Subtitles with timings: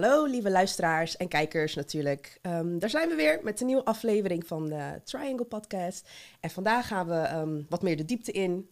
[0.00, 2.38] Hallo lieve luisteraars en kijkers natuurlijk.
[2.42, 6.08] Ehm, daar zijn we weer met een nieuwe aflevering van de Triangle Podcast.
[6.40, 8.70] En vandaag gaan we ehm, wat meer de diepte in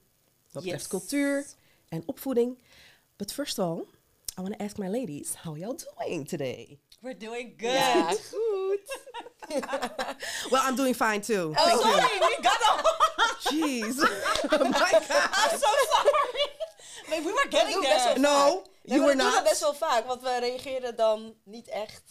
[0.52, 1.00] wat betreft Yes.
[1.00, 1.46] cultuur
[1.88, 2.58] en opvoeding.
[3.16, 3.84] But first of all,
[4.38, 6.78] I want to ask my ladies, how y'all doing today?
[7.00, 8.20] We're doing good.
[8.30, 8.98] Goed.
[10.50, 11.52] Well, I'm doing fine too.
[11.56, 11.92] Oh, Thank you.
[11.92, 12.82] sorry, we got a...
[13.48, 13.96] Jeez.
[14.52, 15.28] oh my God.
[15.32, 16.57] I'm so sorry.
[17.10, 18.20] Wait, we were getting there.
[18.20, 19.42] wel No, Nee, you were we doen dat not.
[19.48, 22.02] best wel vaak, want we reageren dan niet echt.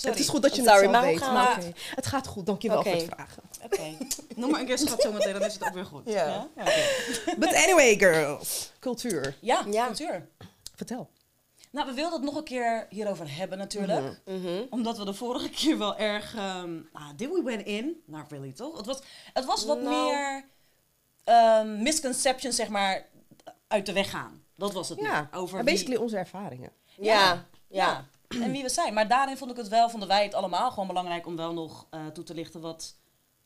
[0.00, 1.22] Het is goed dat je Sorry, het zelf hoe weet.
[1.22, 1.62] gaan Maar.
[1.94, 2.88] Het gaat goed, dankjewel Oké.
[2.90, 3.42] voor het vragen.
[3.64, 3.96] Oké.
[4.40, 6.02] Noem maar een keer schat zo meteen, dan is het ook weer goed.
[6.04, 6.48] Ja.
[6.56, 6.64] Ja.
[7.38, 8.72] But anyway, girls.
[8.78, 9.36] Cultuur.
[9.40, 9.86] ja, Ja.
[9.86, 10.28] cultuur.
[10.76, 11.10] Vertel.
[11.70, 14.20] Nou, we wilden het nog een keer hierover hebben natuurlijk.
[14.24, 14.62] Mhm.
[14.70, 16.34] Omdat we de vorige keer wel erg...
[16.34, 18.02] ehm ah, did we went in?
[18.06, 18.76] Not really, toch?
[18.76, 18.98] Het was,
[19.32, 19.94] het was wat Nou.
[20.12, 20.44] meer
[21.24, 23.06] ehm misconceptions, zeg maar,
[23.66, 24.44] uit de weg gaan.
[24.56, 25.28] Dat was het Ja.
[25.32, 26.70] Over wie- basically onze ervaringen.
[26.96, 28.06] Ja, ja.
[28.28, 28.94] Ja, en wie we zijn.
[28.94, 31.86] Maar daarin vond ik het wel, vonden wij het allemaal gewoon belangrijk om wel nog
[31.90, 32.96] eh, toe te lichten wat,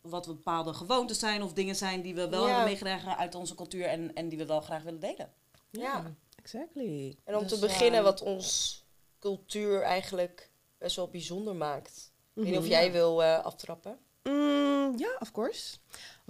[0.01, 2.47] wat bepaalde gewoontes zijn of dingen zijn die we wel Ja.
[2.49, 5.33] hebben meegedragen uit onze cultuur en, en die we wel graag willen delen.
[5.71, 6.05] ja.
[6.37, 7.17] Exactly.
[7.25, 8.85] En om Dus, te beginnen, ehm, wat ons
[9.19, 12.13] cultuur eigenlijk best wel bijzonder maakt.
[12.35, 12.71] Ik weet niet of Mhm.
[12.73, 13.99] jij wil eh, aftrappen.
[14.23, 15.77] Mm, ja, of course.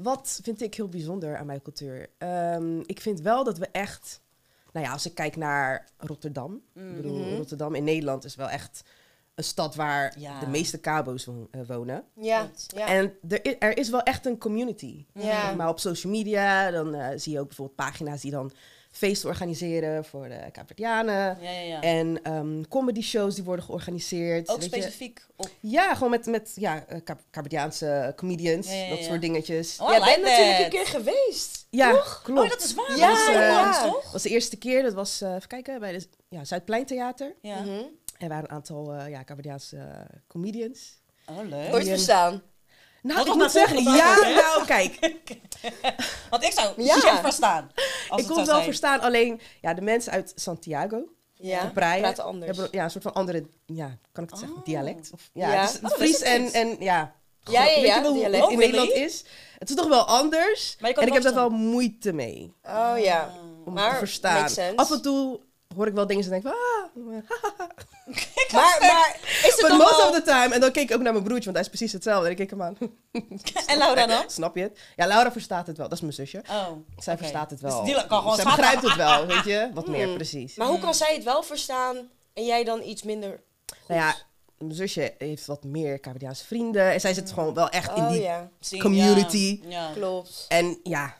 [0.02, 2.10] Wat vind ik heel bijzonder aan mijn cultuur?
[2.18, 4.20] Ehm, ik vind wel dat we echt...
[4.72, 6.54] Nou ja, als ik kijk naar Rotterdam.
[6.74, 7.36] Ik bedoel, Mhm.
[7.36, 8.82] Rotterdam in Nederland is wel echt
[9.34, 10.40] een stad waar Ja.
[10.40, 12.04] de meeste cabo's wo- eh, wonen.
[12.14, 12.50] Ja.
[12.74, 15.04] En er is, er is wel echt een community.
[15.14, 15.54] Ja.
[15.54, 18.50] Maar op social media, dan eh, zie je ook bijvoorbeeld pagina's die dan
[18.90, 21.38] feesten organiseren voor de Caverdianen.
[21.40, 21.80] Ja, ja, ja.
[21.80, 24.48] En ehm, comedy shows die worden georganiseerd.
[24.48, 24.76] Ook weet je.
[24.80, 25.48] specifiek op...
[25.60, 26.98] Ja, gewoon met, met ja, eh,
[28.16, 29.80] comedians, Ja, ja, dat soort dingetjes.
[29.80, 31.66] Oh, Jij bent natuurlijk een keer geweest.
[31.70, 31.90] ja,
[32.22, 32.40] klopt.
[32.40, 32.96] Oh, dat is waar.
[32.96, 34.02] Ja, dat onlangs, toch?
[34.02, 37.34] Dat was de eerste keer, dat was, eh, even kijken, bij de ja, Zuidpleintheater.
[37.42, 37.60] Ja.
[37.60, 37.82] Mhm.
[38.18, 39.24] Er waren een aantal uh, ja,
[40.26, 41.00] comedians.
[41.26, 41.70] Oh, leuk.
[41.70, 42.42] Nooit Die- verstaan.
[43.02, 44.34] Nou, Dat ik moet zeggen, ja, hè?
[44.34, 44.98] nou kijk,
[46.30, 47.20] Want ik zou Ja.
[47.20, 47.70] verstaan.
[48.08, 48.64] Als ik kon het wel zijn.
[48.64, 51.02] verstaan, alleen ja, de mensen uit Santiago,
[51.34, 52.56] Ja, de Praia, praten anders.
[52.56, 54.64] hebben ja, een soort van andere, ja, kan ik het zeggen, Oh.
[54.64, 55.10] dialect?
[55.12, 55.60] Of, ja, Ja.
[55.60, 57.14] het is het Oh, Fries en, en ja,
[57.44, 58.42] Ja, ja, weet ja, je wel hoe dialect.
[58.42, 58.58] het in?
[58.58, 59.24] Nederland is?
[59.58, 62.12] Het is toch wel anders Maar je kan en ik heb daar wel wel moeite
[62.12, 62.52] mee.
[62.62, 63.30] Oh ja.
[63.64, 64.48] om Maar, te verstaan.
[64.76, 65.40] Af en toe
[65.78, 67.04] hoor ik wel dingen en denk van, ah,
[68.52, 70.08] Maar, maar is het but dan most wel...
[70.08, 70.54] of the time.
[70.54, 72.24] En dan keek ik ook naar mijn broertje, want hij is precies hetzelfde.
[72.24, 72.76] En ik keek hem aan.
[73.66, 74.30] En Laura dan?
[74.38, 74.78] Snap je het?
[74.96, 75.88] Ja, Laura verstaat het wel.
[75.88, 76.42] Dat is mijn zusje.
[76.50, 77.84] Oh, Zij verstaat het Dus wel.
[77.84, 79.70] die kan gewoon Zij begrijpt het wel, weet je?
[79.74, 80.14] Wat meer, Mm.
[80.14, 80.56] precies.
[80.56, 81.96] Maar hoe kan zij het wel verstaan
[82.34, 83.40] en jij dan iets minder
[83.78, 83.88] goed?
[83.88, 84.14] Nou ja,
[84.58, 86.92] mijn zusje heeft wat meer Cambodiaanse vrienden.
[86.92, 88.20] En zij zit gewoon wel echt in Oh die...
[88.20, 89.60] ja, community.
[89.62, 89.68] Ja.
[89.70, 89.90] ja.
[89.92, 90.44] klopt.
[90.48, 91.16] En ja,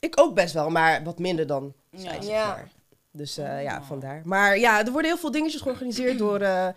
[0.00, 2.00] ik ook best wel, maar wat minder dan Ja.
[2.00, 2.46] zij, zeg Ja.
[2.46, 2.68] maar.
[3.12, 3.82] Dus eh, ja, Ah.
[3.86, 4.20] vandaar.
[4.24, 6.68] Maar ja, er worden heel veel dingetjes georganiseerd door eh,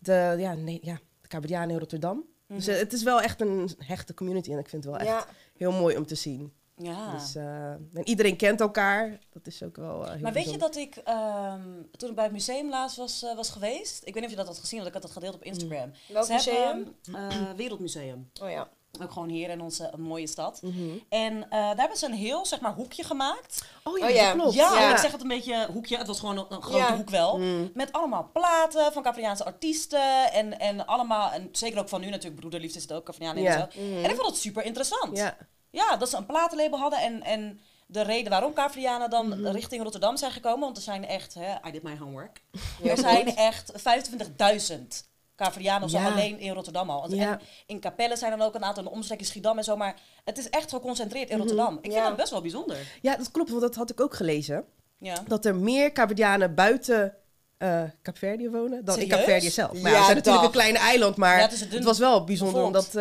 [0.00, 0.98] de, ja, nee, ja,
[1.40, 2.24] de in Rotterdam.
[2.46, 5.10] Dus eh, het is wel echt een hechte community en ik vind het wel echt
[5.10, 5.26] Ja,
[5.56, 6.52] heel mooi om te zien.
[6.76, 7.12] Ja.
[7.12, 9.18] Dus, eh, en iedereen kent elkaar.
[9.32, 12.32] Dat is ook wel heel Maar weet je dat ik, ehm, toen ik bij het
[12.32, 14.94] museum laatst was, was geweest, ik weet niet of je dat had gezien, want ik
[14.94, 15.90] had het gedeeld op Instagram.
[16.08, 16.94] welk Ze museum?
[17.04, 18.30] hebben, eh, Wereldmuseum.
[18.42, 18.68] Oh ja.
[19.00, 20.62] Ook gewoon hier in onze mooie stad.
[20.62, 20.90] Mhm.
[21.08, 23.64] En eh, daar hebben ze een heel, zeg maar, hoekje gemaakt.
[23.84, 24.32] Oh ja, Oh ja.
[24.32, 24.54] klopt.
[24.54, 24.90] Ja, Ja.
[24.92, 25.96] ik zeg het een beetje hoekje.
[25.96, 26.96] Het was gewoon een, een grote Ja.
[26.96, 27.38] hoek wel.
[27.38, 27.70] Mm.
[27.74, 30.32] Met allemaal platen van Cavriaanse artiesten.
[30.32, 33.54] En, en allemaal, en zeker ook van nu natuurlijk, Broederliefde zit ook Cavriaan in Ja.
[33.54, 33.80] en zo.
[33.80, 34.04] Mhm.
[34.04, 35.16] En ik vond het super interessant.
[35.16, 35.36] Ja.
[35.70, 39.46] Ja, dat ze een platenlabel hadden en, en de reden waarom Cavrianen dan Mhm.
[39.46, 42.42] richting Rotterdam zijn gekomen, want er zijn echt, hè, I did my homework,
[42.82, 46.10] Ja, er zijn echt 25.000 Zo Ja.
[46.12, 47.04] alleen in Rotterdam al.
[47.04, 47.38] En Ja.
[47.66, 49.94] in Capelle zijn dan ook een aantal, in de Schiedam en zo, maar
[50.24, 51.74] het is echt geconcentreerd in Rotterdam.
[51.74, 52.08] Ik vind Ja.
[52.08, 52.76] dat best wel bijzonder.
[53.02, 54.64] ja, dat klopt, want dat had ik ook gelezen.
[54.98, 55.16] Ja.
[55.26, 57.14] Dat er meer Cambodianen buiten
[57.58, 59.18] eh Capverdië wonen dan in Serieus?
[59.18, 59.72] Capverdië zelf.
[59.72, 61.84] Maar ja, Ja, we zijn natuurlijk een klein eiland, maar Ja, het is een het
[61.84, 62.92] was wel bijzonder om dat eh,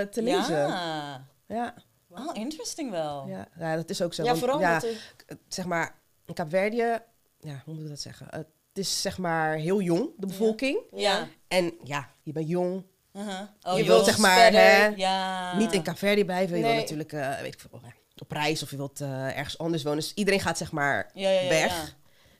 [0.00, 0.56] te lezen.
[0.56, 1.26] Ja.
[1.48, 1.74] Ja.
[2.10, 3.26] Oh, interesting wel.
[3.26, 4.22] Ja, ja, dat is ook zo.
[4.22, 5.94] Ja, want, vooral ja, dat er- zeg maar,
[6.26, 6.98] in Kaapverdië,
[7.40, 8.26] ja, hoe moet ik dat zeggen?
[8.30, 8.46] Het
[8.78, 10.78] is zeg maar heel jong, de bevolking.
[10.94, 11.28] Ja.
[11.48, 12.84] En ja, je bent jong.
[13.12, 13.38] Uh-huh.
[13.60, 14.04] je Oh, wilt joh.
[14.04, 15.56] zeg maar hè, Ja.
[15.56, 16.56] niet in Kaapverdië blijven.
[16.56, 16.70] Je Nee.
[16.72, 17.92] wilt natuurlijk, eh, weet ik veel, ja,
[18.22, 19.98] op reis of je wilt eh, ergens anders wonen.
[19.98, 21.84] Dus iedereen gaat zeg maar ja, ja, ja, weg ja.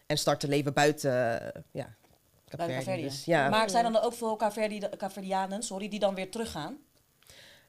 [0.06, 1.94] en start te leven buiten, eh, ja,
[2.49, 2.76] Kaapverdië.
[2.79, 3.02] Caverdië.
[3.02, 3.49] Dus, ja.
[3.49, 6.76] Maar zijn dan ook veel Caverdi- Caverdianen, sorry, die dan weer teruggaan?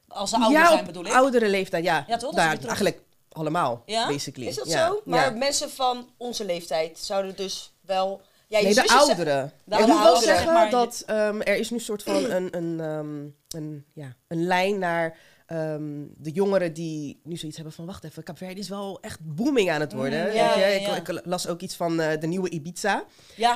[0.08, 1.12] Als ze ouder ja, zijn bedoel ik.
[1.12, 2.04] oudere leeftijd, ja.
[2.08, 2.34] Ja, toch?
[2.34, 4.06] Daar, terug- eigenlijk allemaal, Ja?
[4.08, 4.46] basically.
[4.48, 5.00] Is dat Ja, zo?
[5.04, 5.38] Maar ja.
[5.38, 8.20] mensen van onze leeftijd zouden dus wel...
[8.50, 9.52] Ja, je nee, de ouderen.
[9.64, 10.70] De ik moet wel zeggen zeg maar.
[10.70, 13.24] dat ehm, er is nu een soort van een, een, ehm,
[13.62, 15.16] een, ja, een lijn naar
[15.46, 17.86] ehm, de jongeren die nu zoiets hebben van...
[17.86, 20.26] wacht even, Cape is wel echt booming aan het worden.
[20.26, 23.04] Mm, ja, ja, Ik, las ook iets van eh, de nieuwe Ibiza.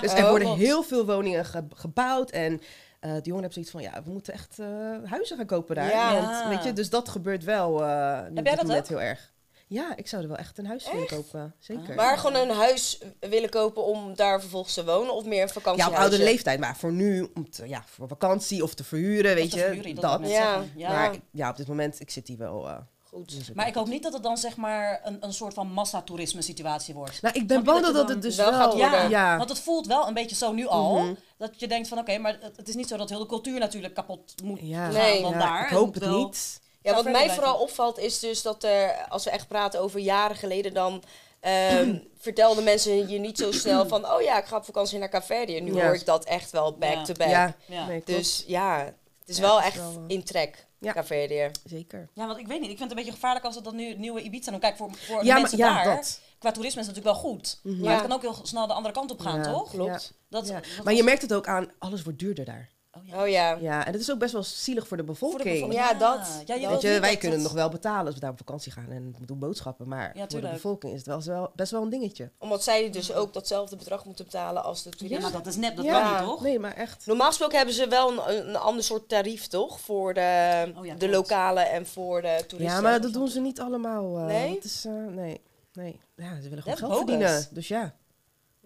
[0.00, 2.30] Dus Oh, er worden heel veel woningen ge- gebouwd.
[2.30, 2.60] En eh
[3.00, 3.82] de jongeren hebben zoiets van...
[3.82, 4.66] ja, we moeten echt eh,
[5.10, 5.88] huizen gaan kopen daar.
[5.90, 6.20] Ja.
[6.20, 8.88] Want, weet je, dus dat gebeurt wel eh nu op jij dat ook?
[8.88, 9.32] heel erg.
[9.66, 11.54] Ja, ik zou er wel echt een huis willen kopen.
[11.58, 11.90] Zeker.
[11.90, 11.96] Ah.
[11.96, 15.88] Maar gewoon een huis willen kopen om daar vervolgens te wonen of meer een Ja,
[15.88, 16.60] op oudere leeftijd.
[16.60, 19.94] Maar voor nu, om te, ja, voor vakantie of te verhuren, weet te je, verhuren,
[19.94, 20.30] dat dat.
[20.30, 20.52] Ja.
[20.52, 20.72] zeggen.
[20.76, 20.92] ja.
[20.92, 22.68] Maar ja, op dit moment, ik zit hier wel...
[22.68, 23.54] eh, Goed.
[23.54, 26.94] Maar ik hoop niet dat het dan zeg maar een, een soort van massatoerisme situatie
[26.94, 27.22] wordt.
[27.22, 28.60] Nou, ik ben je bang dat dat, je het dus wel wel...
[28.60, 28.90] gaat worden?
[28.90, 29.36] Ja, ja.
[29.36, 30.98] want het voelt wel een beetje zo nu al.
[30.98, 31.14] Mhm.
[31.38, 33.58] Dat je denkt van oké, maar het, het is niet zo dat heel de cultuur
[33.58, 34.84] natuurlijk kapot moet Ja.
[34.84, 35.22] gaan Nee.
[35.22, 35.64] dan Ja, daar.
[35.64, 36.60] ik hoop het wel- niet.
[36.84, 40.36] Ja, wat mij vooral opvalt is dus dat er, als we echt praten over jaren
[40.36, 41.02] geleden, dan
[41.40, 45.08] ehm, vertelden mensen je niet zo snel van, oh ja, ik ga op vakantie naar
[45.08, 45.60] Caverdië.
[45.60, 45.84] Nu Ja.
[45.84, 47.04] hoor ik dat echt wel back Ja.
[47.04, 47.28] to back.
[47.28, 47.86] Ja, Ja.
[47.86, 48.18] nee, klopt.
[48.20, 48.78] Dus ja,
[49.20, 50.92] het is Ja, wel echt wel, eh, in trek, ja.
[50.92, 51.50] Caverdië.
[51.64, 52.08] zeker.
[52.14, 52.70] Ja, want ik weet niet.
[52.70, 54.60] Ik vind het een beetje gevaarlijk als het dan nu het nieuwe Ibiza doen.
[54.60, 56.20] Kijk, voor, voor maar mensen ja, daar, dat.
[56.38, 57.58] qua toerisme is het natuurlijk wel goed.
[57.62, 57.76] Mhm.
[57.80, 57.92] Maar Ja.
[57.98, 59.52] het kan ook heel snel de andere kant op gaan, Ja.
[59.52, 59.70] toch?
[59.70, 60.12] Klopt.
[60.28, 60.54] Dat, Ja.
[60.54, 62.68] dat Maar was- je merkt het ook aan, alles wordt duurder daar.
[62.96, 63.22] Oh, ja.
[63.22, 63.56] Oh ja.
[63.60, 65.42] Ja, en het is ook best wel zielig voor de Voor bevolking.
[65.42, 65.80] de bevolking.
[65.80, 66.42] Ja, dat.
[66.46, 68.36] Ja, je Dat- Weet je, wij dat kunnen nog wel betalen als we daar op
[68.38, 69.88] vakantie gaan en doen boodschappen.
[69.88, 72.30] Maar voor de bevolking is het wel, best wel een dingetje.
[72.38, 75.22] Omdat zij dus ook datzelfde bedrag moeten betalen als de Ja, toeristen.
[75.32, 76.42] maar dat is nep, dat ja, kan niet, toch?
[76.42, 77.06] Nee, maar echt.
[77.06, 79.80] Normaal gesproken hebben ze wel een, een ander soort tarief, toch?
[79.80, 82.76] Voor de, Oh ja, de lokale en voor de toeristen.
[82.76, 84.18] Ja, maar dat doen ze niet allemaal.
[84.18, 84.54] eh, Nee?
[84.54, 85.40] Het is, eh, nee,
[85.72, 86.00] nee.
[86.16, 87.08] Ja, ze willen gewoon geld bogus.
[87.08, 87.46] verdienen.
[87.50, 87.94] Dus ja,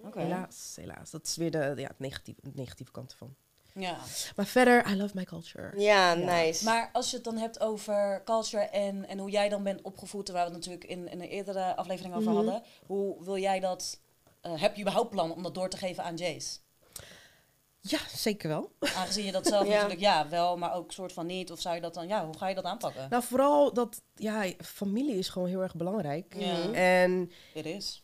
[0.05, 0.21] Oké.
[0.21, 1.11] helaas, helaas.
[1.11, 3.35] Dat is weer de, ja, het negatieve, de negatieve kant ervan.
[3.79, 3.97] Ja.
[4.37, 5.81] Maar verder, I love my culture.
[5.81, 6.65] Ja, nice.
[6.65, 10.29] Maar als je het dan hebt over culture en, en hoe jij dan bent opgevoed,
[10.29, 12.37] waar we het natuurlijk in, in een eerdere aflevering over Mhm.
[12.45, 14.01] hadden, hoe wil jij dat,
[14.41, 16.59] eh, heb je überhaupt plan om dat door te geven aan Jace?
[17.81, 18.73] Ja, zeker wel.
[18.97, 19.73] Aangezien je dat zelf Ja.
[19.73, 22.37] natuurlijk, ja, wel, maar ook soort van niet, of zou je dat dan, ja, hoe
[22.39, 23.07] ga je dat aanpakken?
[23.11, 26.35] Nou, vooral dat, ja, familie is gewoon heel erg belangrijk.
[26.39, 26.73] Ja.
[26.73, 28.03] En It is.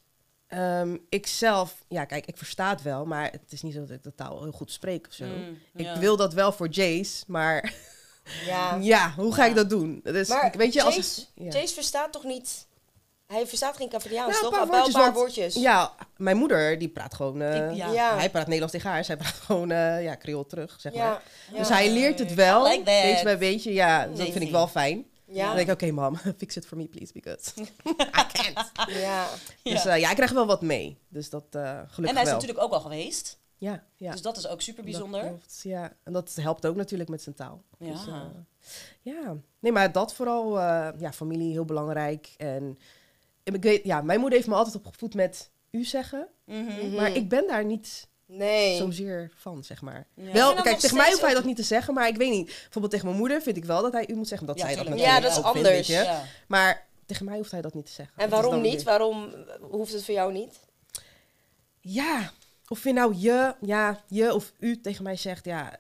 [0.55, 3.91] Ehm, ik zelf, ja, kijk, ik versta het wel, maar het is niet zo dat
[3.91, 5.25] ik de taal heel goed spreek of zo.
[5.25, 5.99] Mm, Ik ja.
[5.99, 7.73] wil dat wel voor Jace, maar
[8.47, 8.79] ja.
[8.81, 9.49] ja, hoe ga Ja.
[9.51, 10.01] ik dat doen?
[10.03, 11.51] Dus, Maar weet je, als Jace, ja.
[11.51, 12.67] Jace verstaat toch niet...
[13.27, 14.59] Hij verstaat geen Cavadiaans, Nou, een toch?
[14.59, 15.55] paar woordjes, een paar want- woordjes.
[15.55, 17.43] Ja, mijn moeder die praat gewoon.
[17.43, 17.93] eh, Ik- ja.
[17.93, 18.17] Ja.
[18.17, 21.23] Hij praat Nederlands tegen haar, zij praat gewoon eh ja, Creool terug, zeg maar.
[21.53, 23.73] Ja, Dus hij leert het wel, like beetje bij beetje.
[23.73, 25.07] Ja, dat vind ik wel fijn.
[25.35, 25.47] Ja.
[25.47, 27.53] Dan denk ik, oké mam, fix it for me please, because
[28.21, 28.71] I can't.
[28.89, 29.29] ja.
[29.63, 30.99] Dus eh, ja, ik krijg wel wat mee.
[31.09, 32.33] Dus dat eh gelukkig En hij is wel.
[32.35, 34.11] natuurlijk ook al geweest, Ja, ja.
[34.13, 35.21] dus dat is ook super Dat bijzonder.
[35.21, 37.63] klopt, ja, en dat helpt ook natuurlijk met zijn taal.
[37.79, 37.91] Ja.
[37.93, 38.21] Dus, eh,
[39.03, 40.59] ja, nee, maar dat vooral,
[40.99, 42.35] ja, familie heel belangrijk.
[42.37, 42.79] En
[43.43, 46.95] ik weet, ja, mijn moeder heeft me altijd opgevoed met u zeggen, Mhm.
[46.95, 48.77] maar ik ben daar niet Nee.
[48.77, 50.07] zozeer van, zeg maar.
[50.15, 50.33] Ja.
[50.33, 52.47] Wel, kijk, tegen mij hoeft hij dat niet te zeggen, maar ik weet niet.
[52.47, 54.75] Bijvoorbeeld tegen mijn moeder vind ik wel dat hij u moet zeggen dat Ja, zij
[54.75, 55.03] dat tuurlijk.
[55.07, 55.87] natuurlijk Ja, dat is vindt, anders.
[56.09, 56.23] Ja.
[56.49, 58.15] Maar tegen mij hoeft hij dat niet te zeggen.
[58.17, 58.75] En waarom niet?
[58.75, 59.35] weer- Waarom
[59.71, 60.55] hoeft het voor jou niet?
[61.81, 62.33] Ja,
[62.69, 65.77] of je nou je, ja, je of u tegen mij zegt, ja,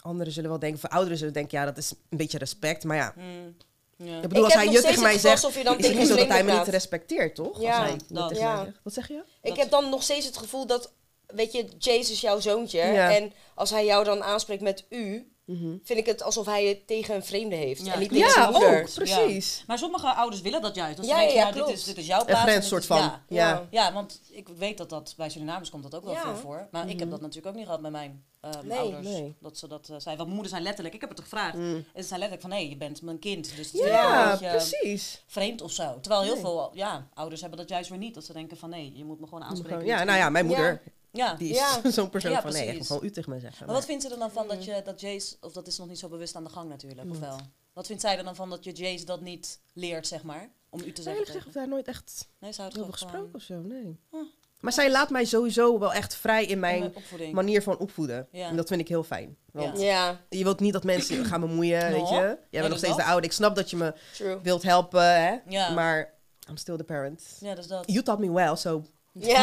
[0.00, 2.84] anderen zullen wel denken, voor ouderen zullen denken, ja, dat is een beetje respect.
[2.84, 3.56] Maar ja, Mm.
[3.96, 4.16] Ja.
[4.16, 5.86] ik bedoel, Ik als heb hij je tegen mij zegt, alsof je dan is het
[5.92, 7.60] tegen niet zo dat hij me niet respecteert, toch?
[7.60, 8.28] Ja, als hij dat.
[8.28, 8.64] tegen mij Ja.
[8.64, 8.76] zegt.
[8.82, 9.14] Wat zeg je?
[9.42, 10.92] Ik Dat- heb dan nog steeds het gevoel dat,
[11.34, 12.78] weet je, Jace is jouw zoontje.
[12.78, 13.14] Ja.
[13.16, 15.76] En als hij jou dan aanspreekt met u, Mhm.
[15.82, 17.84] vind ik het alsof hij het tegen een vreemde heeft.
[17.86, 18.24] Ja, en niet klopt.
[18.24, 18.80] tegen zijn Ja, moeder.
[18.82, 19.64] ook, precies.
[19.66, 20.96] Maar sommige ouders willen dat juist.
[20.96, 22.40] Dat ze Ja, denken, ja, ja, dit, is, dit is jouw Een plaats.
[22.40, 23.22] en dit grenssoort is- van, Ja.
[23.28, 23.48] ja.
[23.48, 23.66] Ja.
[23.70, 26.20] Ja, want ik weet dat dat bij Surinamers komt dat ook wel Ja.
[26.22, 26.68] veel voor.
[26.70, 29.06] Maar ik heb dat natuurlijk ook niet gehad met mijn eh, Nee, ouders.
[29.06, 29.36] nee.
[29.40, 30.04] Dat ze dat eh, zeiden.
[30.04, 31.54] Want mijn moeder zijn letterlijk, ik heb het er gevraagd.
[31.56, 31.74] Mm.
[31.94, 33.56] En ze zijn letterlijk van, nee, je bent mijn kind.
[33.56, 35.22] Dus het is wel Ja, een beetje precies.
[35.26, 35.98] vreemd of zo.
[36.00, 36.40] Terwijl heel Nee.
[36.42, 38.14] veel ja, ouders hebben dat juist weer niet.
[38.14, 39.84] Dat ze denken van, nee, je moet me gewoon aanspreken.
[39.86, 41.34] Ja, nou ja, mijn moeder, Ja.
[41.34, 41.80] die is Ja.
[41.90, 43.66] zo'n persoon Ja, van, nee, gewoon u tegen me zeggen.
[43.66, 45.88] Maar wat vindt ze er dan van dat, je, dat Jace, of dat is nog
[45.88, 47.40] niet zo bewust aan de gang natuurlijk, of wel?
[47.72, 50.50] Wat vindt zij er dan van dat je Jace dat niet leert, zeg maar?
[50.70, 53.34] Om u te zeggen eerlijk gezegd, heb daar nooit echt Nee, ze over gewoon gesproken
[53.34, 54.00] of zo, nee.
[54.10, 54.20] Huh.
[54.60, 56.94] Maar zij laat mij sowieso wel echt vrij in mijn
[57.32, 58.28] manier van opvoeden.
[58.30, 58.48] Ja.
[58.48, 59.36] En dat vind ik heel fijn.
[59.52, 62.38] Want Ja, je wilt niet dat mensen gaan bemoeien, weet je.
[62.50, 63.04] Jij bent nog steeds dat.
[63.04, 63.26] de oude.
[63.26, 64.38] Ik snap dat je me true.
[64.42, 65.36] wilt helpen, hè.
[65.48, 65.70] Ja.
[65.70, 66.14] Maar
[66.48, 67.22] I'm still the parent.
[67.40, 67.84] Ja, dus dat.
[67.86, 69.42] You taught me well, so Ja,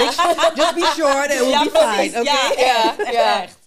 [0.55, 2.29] just be sure will Ja, be fine, oké?
[2.29, 3.41] Ja, Ja, echt, ja.
[3.43, 3.57] echt.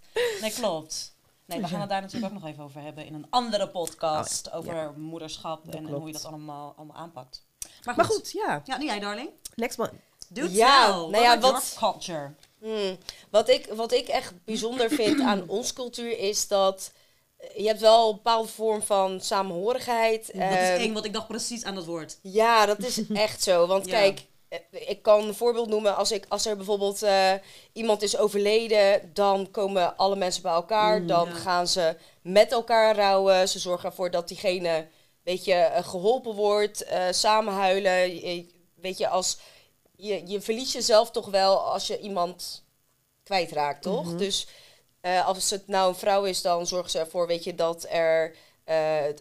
[0.40, 1.14] Nee, klopt.
[1.46, 4.46] Nee, we gaan het daar natuurlijk ook nog even over hebben in een andere podcast
[4.48, 7.44] Oh, over moederschap en, en hoe je dat allemaal, allemaal aanpakt.
[7.84, 7.96] Maar goed.
[7.96, 8.62] Maar goed, ja.
[8.64, 9.30] Ja, nu jij, darling.
[9.54, 9.90] Next one.
[10.28, 12.34] Do Ja, nou ja, wat- culture?
[12.60, 12.98] Hmm.
[13.30, 16.92] Wat, ik, wat ik echt bijzonder vind aan ons cultuur is dat
[17.36, 20.26] eh, je hebt wel een bepaalde vorm van samenhorigheid.
[20.26, 22.18] Dat is één wat ik dacht precies aan dat woord.
[22.22, 23.66] Ja, dat is echt zo.
[23.66, 23.90] Want Ja.
[23.90, 24.26] kijk,
[24.70, 25.96] ik kan een voorbeeld noemen.
[25.96, 27.32] Als, ik, als er bijvoorbeeld eh,
[27.72, 31.06] iemand is overleden, dan komen alle mensen bij elkaar.
[31.06, 31.34] dan ja.
[31.34, 33.48] gaan ze met elkaar rouwen.
[33.48, 34.86] Ze zorgen ervoor dat diegene
[35.22, 38.14] weet je, eh, geholpen wordt, eh, samen huilen.
[38.14, 39.38] Je- weet je, als,
[39.96, 42.64] je, je verliest jezelf toch wel als je iemand
[43.22, 44.04] kwijtraakt, toch?
[44.04, 44.16] Mhm.
[44.16, 44.46] Dus
[45.00, 48.30] eh, als het nou een vrouw is, dan zorgen ze ervoor, weet je, dat er,
[48.30, 48.36] eh,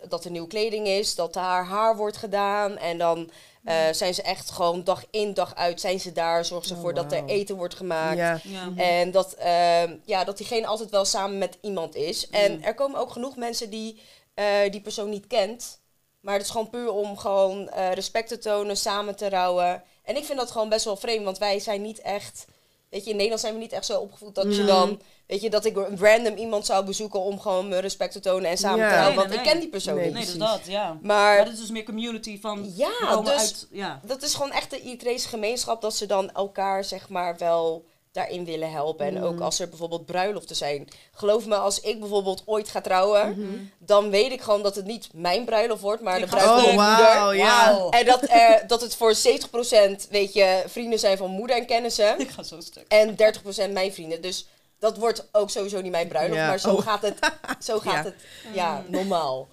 [0.07, 2.77] dat er nieuwe kleding is, dat haar haar wordt gedaan.
[2.77, 3.29] En dan
[3.63, 6.45] eh, zijn ze echt gewoon dag in, dag uit zijn ze daar.
[6.45, 8.17] Zorgen ze Oh, ervoor dat er eten wordt gemaakt.
[8.17, 8.39] Ja.
[8.43, 8.71] Ja.
[8.83, 12.29] En dat, ehm, ja, dat diegene altijd wel samen met iemand is.
[12.29, 12.63] En Mm.
[12.63, 14.01] er komen ook genoeg mensen die
[14.33, 15.79] eh, die persoon niet kent.
[16.19, 19.83] Maar het is gewoon puur om gewoon eh, respect te tonen, samen te rouwen.
[20.03, 22.45] En ik vind dat gewoon best wel vreemd, want wij zijn niet echt...
[22.89, 25.01] Weet je, in Nederland zijn we niet echt zo opgevoed dat je dan...
[25.27, 28.49] Weet je, dat ik een random iemand zou bezoeken om gewoon mijn respect te tonen
[28.49, 29.01] en samen Ja.
[29.01, 29.07] te.
[29.07, 30.13] Nee, Want nee, ik ken die persoon Nee, niet.
[30.13, 30.87] Nee, dus dat, ja.
[31.01, 32.71] Maar Maar dat is dus meer community van...
[32.75, 33.99] Ja, dus- uit, ja.
[34.05, 38.45] dat is gewoon echt de Eritrese gemeenschap dat ze dan elkaar zeg maar wel daarin
[38.45, 39.05] willen helpen.
[39.05, 39.23] En Mm.
[39.23, 40.87] ook als er bijvoorbeeld bruiloften zijn.
[41.13, 43.57] Geloof me, als ik bijvoorbeeld ooit ga trouwen, Mhm.
[43.77, 46.65] dan weet ik gewoon dat het niet mijn bruiloft wordt, maar Ik de bruiloft Oh,
[46.65, 47.13] van mijn moeder.
[47.15, 47.87] wauw, ja.
[47.89, 52.19] En dat, er, dat het voor 70% weet je, vrienden zijn van moeder en kennissen.
[52.25, 52.85] Ik ga zo stuk.
[52.87, 54.21] En 30% mijn vrienden.
[54.21, 54.45] Dus
[54.79, 56.39] dat wordt ook sowieso niet mijn bruiloft.
[56.39, 56.47] Ja.
[56.47, 56.81] Maar zo Oh.
[56.81, 57.19] gaat het,
[57.59, 58.03] zo gaat Ja.
[58.03, 58.15] het
[58.53, 59.47] ja, normaal.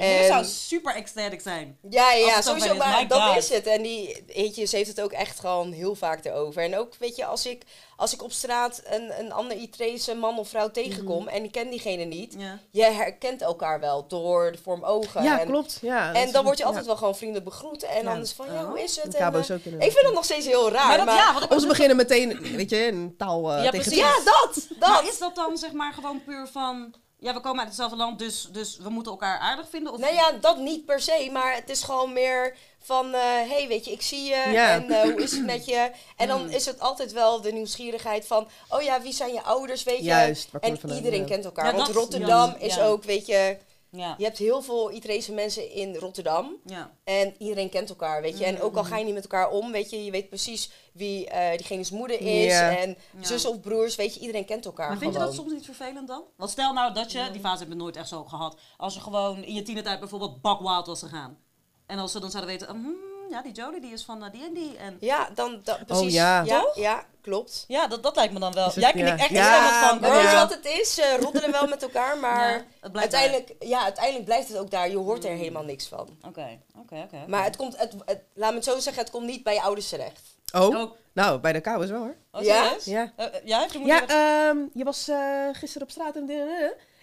[0.00, 1.78] Dit zou En- super ecstatic zijn.
[1.90, 3.36] Ja, ja, sowieso, is, maar my dat God.
[3.36, 3.66] is het.
[3.66, 6.62] En die eetjes heeft het ook echt gewoon heel vaak erover.
[6.62, 7.62] En ook, weet je, als ik,
[7.96, 11.28] als ik op straat een, een ander Itrese man of vrouw tegenkom Mhm.
[11.34, 12.58] en ik ken diegene niet, Ja.
[12.70, 15.22] je herkent elkaar wel door de vorm ogen.
[15.22, 15.78] Ja, en, klopt.
[15.82, 16.68] Ja, En dan word je ja.
[16.68, 17.82] altijd wel gewoon vriendelijk begroet.
[17.82, 18.68] En dan is van, ja, Oh.
[18.68, 19.14] hoe is het?
[19.14, 19.50] En, eh,
[19.86, 20.86] ik vind dat nog steeds heel raar.
[20.86, 23.64] Maar dat, maar, ja, wat ik Of ze beginnen meteen, weet je, een taal eh,
[23.64, 23.98] Ja, tegen precies.
[24.02, 24.66] ja, dat!
[24.78, 24.88] dat.
[24.88, 26.94] Maar is dat dan zeg maar gewoon puur van...
[27.26, 29.92] Ja, we komen uit hetzelfde land, dus, dus we moeten elkaar aardig vinden?
[29.92, 33.68] Of Nou ja, dat niet per se, maar het is gewoon meer van, hé, hey,
[33.68, 34.68] weet je, ik zie je Ja.
[34.74, 35.90] en eh, hoe is het met je?
[36.16, 36.48] En dan Mm.
[36.48, 40.04] is het altijd wel de nieuwsgierigheid van, oh ja, wie zijn je ouders, weet je?
[40.04, 41.26] Juist, En iedereen ja.
[41.26, 42.84] kent elkaar, Ja, want dat- Rotterdam ja, is ja.
[42.86, 43.56] ook, weet je,
[43.96, 44.14] Ja.
[44.18, 46.56] je hebt heel veel Itrese mensen in Rotterdam.
[46.64, 46.90] ja.
[47.04, 48.44] En iedereen kent elkaar, weet je.
[48.44, 48.88] En ook al Mm.
[48.88, 52.20] ga je niet met elkaar om, weet je, je weet precies wie eh diegene's moeder
[52.20, 52.52] is.
[52.52, 53.24] En Ja.
[53.26, 56.08] zus of broers, weet je, iedereen kent elkaar Maar vind je dat soms niet vervelend
[56.08, 56.22] dan?
[56.36, 59.00] Want stel nou dat je, die fase heb ik nooit echt zo gehad, als je
[59.00, 61.38] gewoon in je tienertijd bijvoorbeeld bakwild was gegaan.
[61.86, 62.94] En als ze dan zouden weten, hmm,
[63.30, 64.76] ja, die Jolie die is van eh, die en die.
[64.76, 66.12] En Ja, dan, dan precies.
[66.14, 66.42] ja.
[66.42, 66.76] ja, Toch?
[66.76, 67.64] ja, klopt.
[67.68, 68.66] ja, dat, dat lijkt me dan wel.
[68.68, 69.16] Is het- Jij knikt ja.
[69.18, 70.10] echt Ja, helemaal van.
[70.10, 70.14] Ja.
[70.22, 70.94] weet je wat het is?
[70.94, 72.50] Ze roddelen wel met elkaar, maar
[72.82, 72.98] Ja, Mm.
[72.98, 74.90] uiteindelijk, ja, uiteindelijk blijft het ook daar.
[74.90, 76.08] Je hoort er helemaal niks van.
[76.26, 77.24] Oké, oké, oké.
[77.26, 79.60] Maar het komt, het, het- laat me het zo zeggen, het komt niet bij je
[79.62, 80.20] ouders terecht.
[80.54, 82.16] Oh, Oh, nou, bij de is wel hoor.
[82.32, 82.72] oh, Ja?
[82.84, 83.12] Ja.
[83.16, 84.04] Eh, eh, ja, heeft je moeder...
[84.08, 86.30] Ja, ehm, je was eh, gisteren op straat en...
[86.30, 86.36] eh,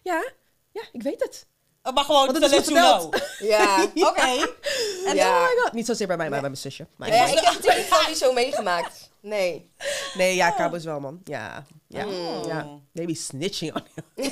[0.04, 0.24] ja,
[0.72, 1.46] ja, ik weet het.
[1.84, 3.14] Oh, maar gewoon Want het is let you know.
[3.40, 3.84] Ja.
[4.10, 4.22] Oké.
[5.06, 5.30] En Ja.
[5.30, 5.74] Oh my god.
[5.74, 6.86] Niet zozeer bij mij, maar bij mijn zusje.
[6.96, 9.10] Maar Ja, ik heb het in ieder geval niet zo meegemaakt.
[9.24, 9.72] Nee.
[10.14, 11.22] Nee, ja, Cabo is wel, man.
[11.24, 12.46] Ja, ja, Oh.
[12.48, 12.68] ja.
[12.92, 14.30] Maybe snitching on you.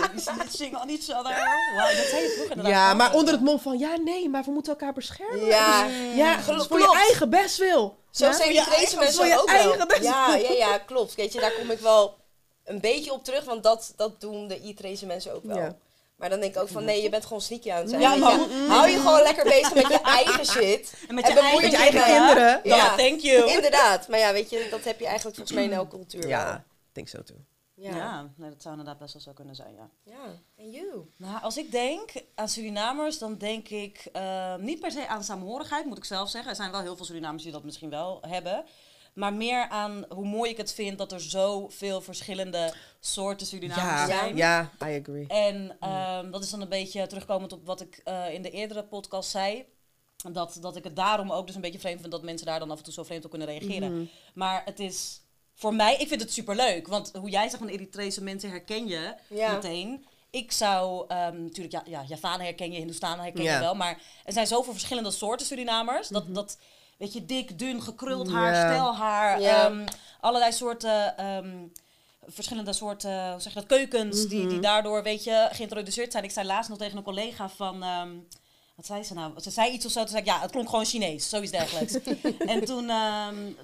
[0.00, 1.36] Baby snitching on each other.
[1.76, 2.68] Wow, dat zei je vroeger.
[2.68, 3.78] Ja, maar onder het mom van...
[3.78, 5.44] Ja, nee, maar we moeten elkaar beschermen.
[5.44, 5.86] Ja.
[5.86, 7.98] Dus- ja, dus voor je eigen best wil.
[8.10, 8.32] Zo ja?
[8.32, 10.02] zijn die deze mensen je ook eigen wel.
[10.02, 11.14] Ja, ja, ja, klopt.
[11.14, 12.16] Weet je, daar kom ik wel
[12.64, 15.56] een beetje op terug, want dat, dat doen de Itrese mensen ook wel.
[15.56, 15.76] Ja.
[16.22, 18.00] Maar dan denk ik ook van, nee, je bent gewoon sneaky aan het zijn.
[18.00, 18.38] Ja, maar-.
[18.68, 20.94] Hou je gewoon lekker bezig met je eigen shit.
[21.08, 22.60] En met En je eigen, je eigen met- kinderen.
[22.64, 23.50] Ja, thank you.
[23.50, 24.08] Inderdaad.
[24.08, 26.62] Maar ja, weet je, dat heb je eigenlijk volgens mij in elke cultuur Ja, ik
[26.94, 27.36] denk zo toe.
[27.74, 28.30] Ja, Ja.
[28.36, 29.88] nee, dat zou inderdaad best wel zo kunnen zijn, ja.
[30.04, 30.24] Ja.
[30.56, 31.08] En you?
[31.16, 35.84] Nou, als ik denk aan Surinamers, dan denk ik eh, niet per se aan samenhorigheid,
[35.84, 36.50] moet ik zelf zeggen.
[36.50, 38.64] Er zijn wel heel veel Surinamers die dat misschien wel hebben.
[39.12, 44.06] Maar meer aan hoe mooi ik het vind dat er zoveel verschillende soorten Surinamers Ja,
[44.06, 44.36] zijn.
[44.36, 45.26] ja, I agree.
[45.28, 48.84] En ehm, dat is dan een beetje terugkomend op wat ik eh, in de eerdere
[48.84, 49.64] podcast zei.
[50.32, 52.70] Dat, dat ik het daarom ook dus een beetje vreemd vind dat mensen daar dan
[52.70, 53.92] af en toe zo vreemd op kunnen reageren.
[53.96, 54.04] Mhm.
[54.34, 55.20] Maar het is
[55.54, 56.86] voor mij, ik vind het superleuk.
[56.86, 59.52] Want hoe jij zegt van Eritrese mensen herken je Ja.
[59.52, 60.04] meteen.
[60.30, 63.74] Ik zou, ehm, natuurlijk, ja, ja, Javanen herken je, Hindoestanen herken je wel.
[63.74, 66.08] Maar er zijn zoveel verschillende soorten Surinamers.
[66.08, 66.58] Dat, dat
[67.02, 68.60] weet je, dik, dun, gekruld haar, Mhm.
[68.60, 68.72] Ja.
[68.74, 69.40] stelhaar.
[69.40, 69.86] Ehm,
[70.20, 71.50] allerlei soorten, ehm,
[72.26, 74.28] verschillende soorten, hoe zeg je dat, keukens.
[74.28, 74.48] die, Mhm.
[74.48, 76.24] die daardoor, weet je, geïntroduceerd zijn.
[76.24, 77.82] Ik zei laatst nog tegen een collega van...
[77.82, 78.10] ehm,
[78.76, 79.40] wat zei ze nou?
[79.40, 79.98] Ze zei iets of zo.
[80.00, 81.28] Toen zei ik, ja, het klonk gewoon Chinees.
[81.28, 81.92] Zoiets dergelijks.
[82.54, 82.90] en toen,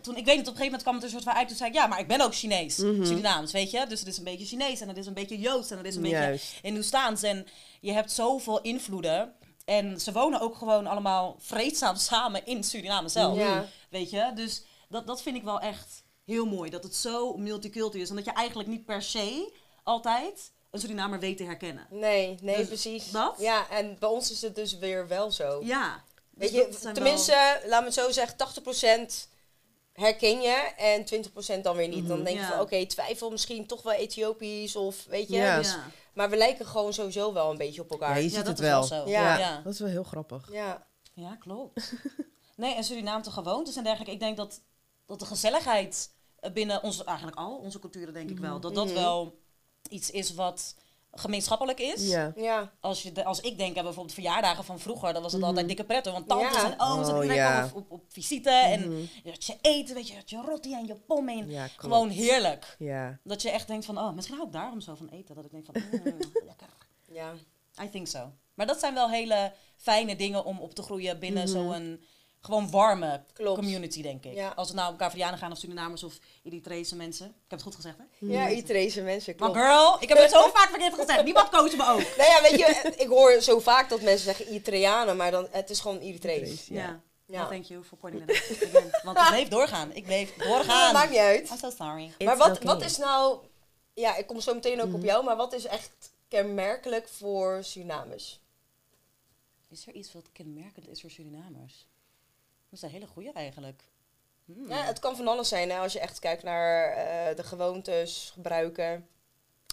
[0.02, 1.48] toen, ik weet niet, op een gegeven moment kwam het er een soort van uit.
[1.48, 2.76] Toen zei ik, ja, maar ik ben ook Chinees.
[2.76, 3.04] Mhm.
[3.04, 3.86] Surinaams, weet je?
[3.88, 5.96] Dus het is een beetje Chinees en het is een beetje Joods en het is
[5.96, 6.54] een beetje Juist.
[6.62, 7.22] Hindoestaans.
[7.22, 7.46] En
[7.80, 9.32] je hebt zoveel invloeden.
[9.68, 13.36] En ze wonen ook gewoon allemaal vreedzaam samen in Suriname zelf.
[13.38, 13.66] Ja.
[13.90, 14.30] Weet je?
[14.34, 16.70] Dus dat, dat vind ik wel echt heel mooi.
[16.70, 18.10] Dat het zo multicultureel is.
[18.10, 21.86] En dat je eigenlijk niet per se altijd een Surinamer weet te herkennen.
[21.90, 23.10] Nee, nee, Dus precies.
[23.10, 23.34] dat?
[23.38, 25.60] Ja, en bij ons is het dus weer wel zo.
[25.64, 26.04] Ja.
[26.30, 29.28] Weet Dus je, tenminste, wel- laat me het zo zeggen, 80%
[29.92, 31.04] herken je en
[31.58, 32.08] 20% dan weer niet.
[32.08, 32.50] Dan denk je Ja.
[32.50, 35.36] van, oké, twijfel misschien toch wel Ethiopisch of weet je.
[35.36, 35.56] Ja.
[35.56, 35.90] Dus, Ja.
[36.18, 38.16] Maar we lijken gewoon sowieso wel een beetje op Ja, elkaar.
[38.16, 38.78] je Ja, ziet dat het is wel.
[38.88, 39.08] wel zo.
[39.10, 39.38] Ja.
[39.38, 39.60] Ja.
[39.64, 40.48] Dat is wel heel grappig.
[41.14, 41.92] Ja, klopt.
[42.56, 44.12] Nee, en Suriname te gewoontes en dergelijke.
[44.14, 44.60] Ik denk dat,
[45.06, 48.84] dat de gezelligheid eh, binnen onze, eigenlijk al onze culturen, denk ik wel, dat dat
[48.86, 48.94] Mhm.
[48.94, 49.38] wel
[49.88, 50.74] iets is wat
[51.18, 52.08] gemeenschappelijk is.
[52.08, 52.32] Ja.
[52.36, 52.70] ja.
[52.80, 55.66] Als, je de, als ik denk aan bijvoorbeeld verjaardagen van vroeger, dan was het altijd
[55.68, 56.12] dikke pretto.
[56.12, 56.72] Want tantes Ja.
[56.72, 57.64] en ooms en Oh, iedereen ja.
[57.64, 58.50] op, op, op visite.
[58.50, 61.62] En je had je eten, weet je, had je rotti en je pom en Ja,
[61.66, 61.80] klopt.
[61.80, 62.76] Gewoon heerlijk.
[62.78, 63.18] Ja.
[63.24, 65.34] Dat je echt denkt van, oh, misschien hou ik daarom zo van eten.
[65.34, 66.02] Dat ik denk van, mm,
[66.46, 66.68] lekker.
[67.12, 67.32] ja.
[67.82, 68.32] I think so.
[68.54, 71.52] Maar dat zijn wel hele fijne dingen om op te groeien binnen Mhm.
[71.52, 72.04] zo'n
[72.40, 73.58] gewoon warme Klopt.
[73.58, 74.34] community, denk ik.
[74.34, 74.52] Ja.
[74.56, 77.26] Als het nou om Cavrianen gaan of Surinamers of Eritrese mensen.
[77.26, 78.04] Ik heb het goed gezegd, hè?
[78.18, 79.66] Ja, Itrese mensen, Maar klopt.
[79.66, 81.24] girl, ik heb het zo vaak verkeerd gezegd.
[81.24, 82.16] Niemand coacht me ook.
[82.16, 85.70] Nou ja, weet je, ik hoor zo vaak dat mensen zeggen Eritreanen, maar dan, het
[85.70, 86.66] is gewoon Eritrees.
[86.66, 86.74] Ja.
[86.76, 87.00] Ja.
[87.26, 87.38] Ja.
[87.38, 88.62] Well, thank you for pointing it out.
[88.68, 88.90] Again.
[89.02, 89.92] Want ik bleef doorgaan.
[89.92, 90.92] Ik bleef doorgaan.
[90.92, 91.50] Maakt niet uit.
[91.50, 92.12] I'm so sorry.
[92.18, 92.66] Maar wat, okay.
[92.66, 93.38] wat is nou,
[93.94, 98.40] ja, ik kom zo meteen ook op jou, maar wat is echt kenmerkelijk voor Surinamers?
[99.68, 101.86] Is er iets wat kenmerkend is voor Surinamers?
[102.70, 103.82] Dat is een hele goeie eigenlijk.
[104.44, 104.68] Hmm.
[104.68, 108.30] Ja, het kan van alles zijn, hè, als je echt kijkt naar eh, de gewoontes,
[108.34, 109.08] gebruiken.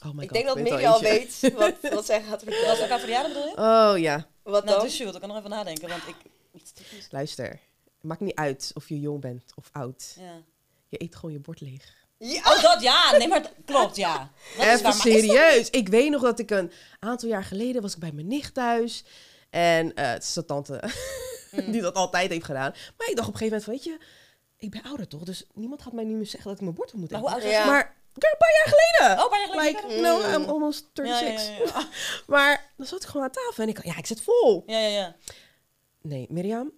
[0.06, 2.64] Oh my ik god, denk dat Miri al weet wat, wat zij gaat Was het
[2.66, 2.88] vertellen.
[2.88, 3.58] Cavrianen bedoel je?
[3.58, 4.86] Oh ja, Wat Nou, dan?
[4.86, 5.14] dus shoot.
[5.14, 6.16] Ik kan nog even nadenken, want ik...
[7.10, 7.60] Luister.
[8.02, 10.16] Maakt niet uit of je jong bent of oud.
[10.20, 10.42] Ja.
[10.88, 11.94] Je eet gewoon je bord leeg.
[12.18, 13.18] Ja, Oh, dat ja.
[13.18, 14.18] Nee, maar klopt, ja.
[14.18, 15.70] Dat is waar, Even maar is dat- serieus.
[15.70, 19.04] Ik weet nog dat ik een aantal jaar geleden was ik bij mijn nicht thuis.
[19.50, 20.80] En eh het is tante
[21.56, 21.72] Mm.
[21.72, 22.74] die dat altijd heeft gedaan.
[22.98, 23.98] Maar ik dacht op een gegeven moment van, weet je,
[24.58, 25.24] ik ben ouder toch?
[25.24, 27.22] Dus niemand gaat mij nu meer zeggen dat ik mijn bord moet eten.
[27.22, 29.24] Maar Maar een paar jaar geleden.
[29.24, 30.02] Oh, paar jaar geleden.
[30.02, 30.34] No, mm.
[30.34, 31.88] I'm almost 36.
[32.28, 34.64] Maar dan zat ik gewoon aan tafel en ik ja, ik zit vol.
[34.66, 35.16] Ja, ja, ja.
[36.02, 36.72] Nee, Mirjam,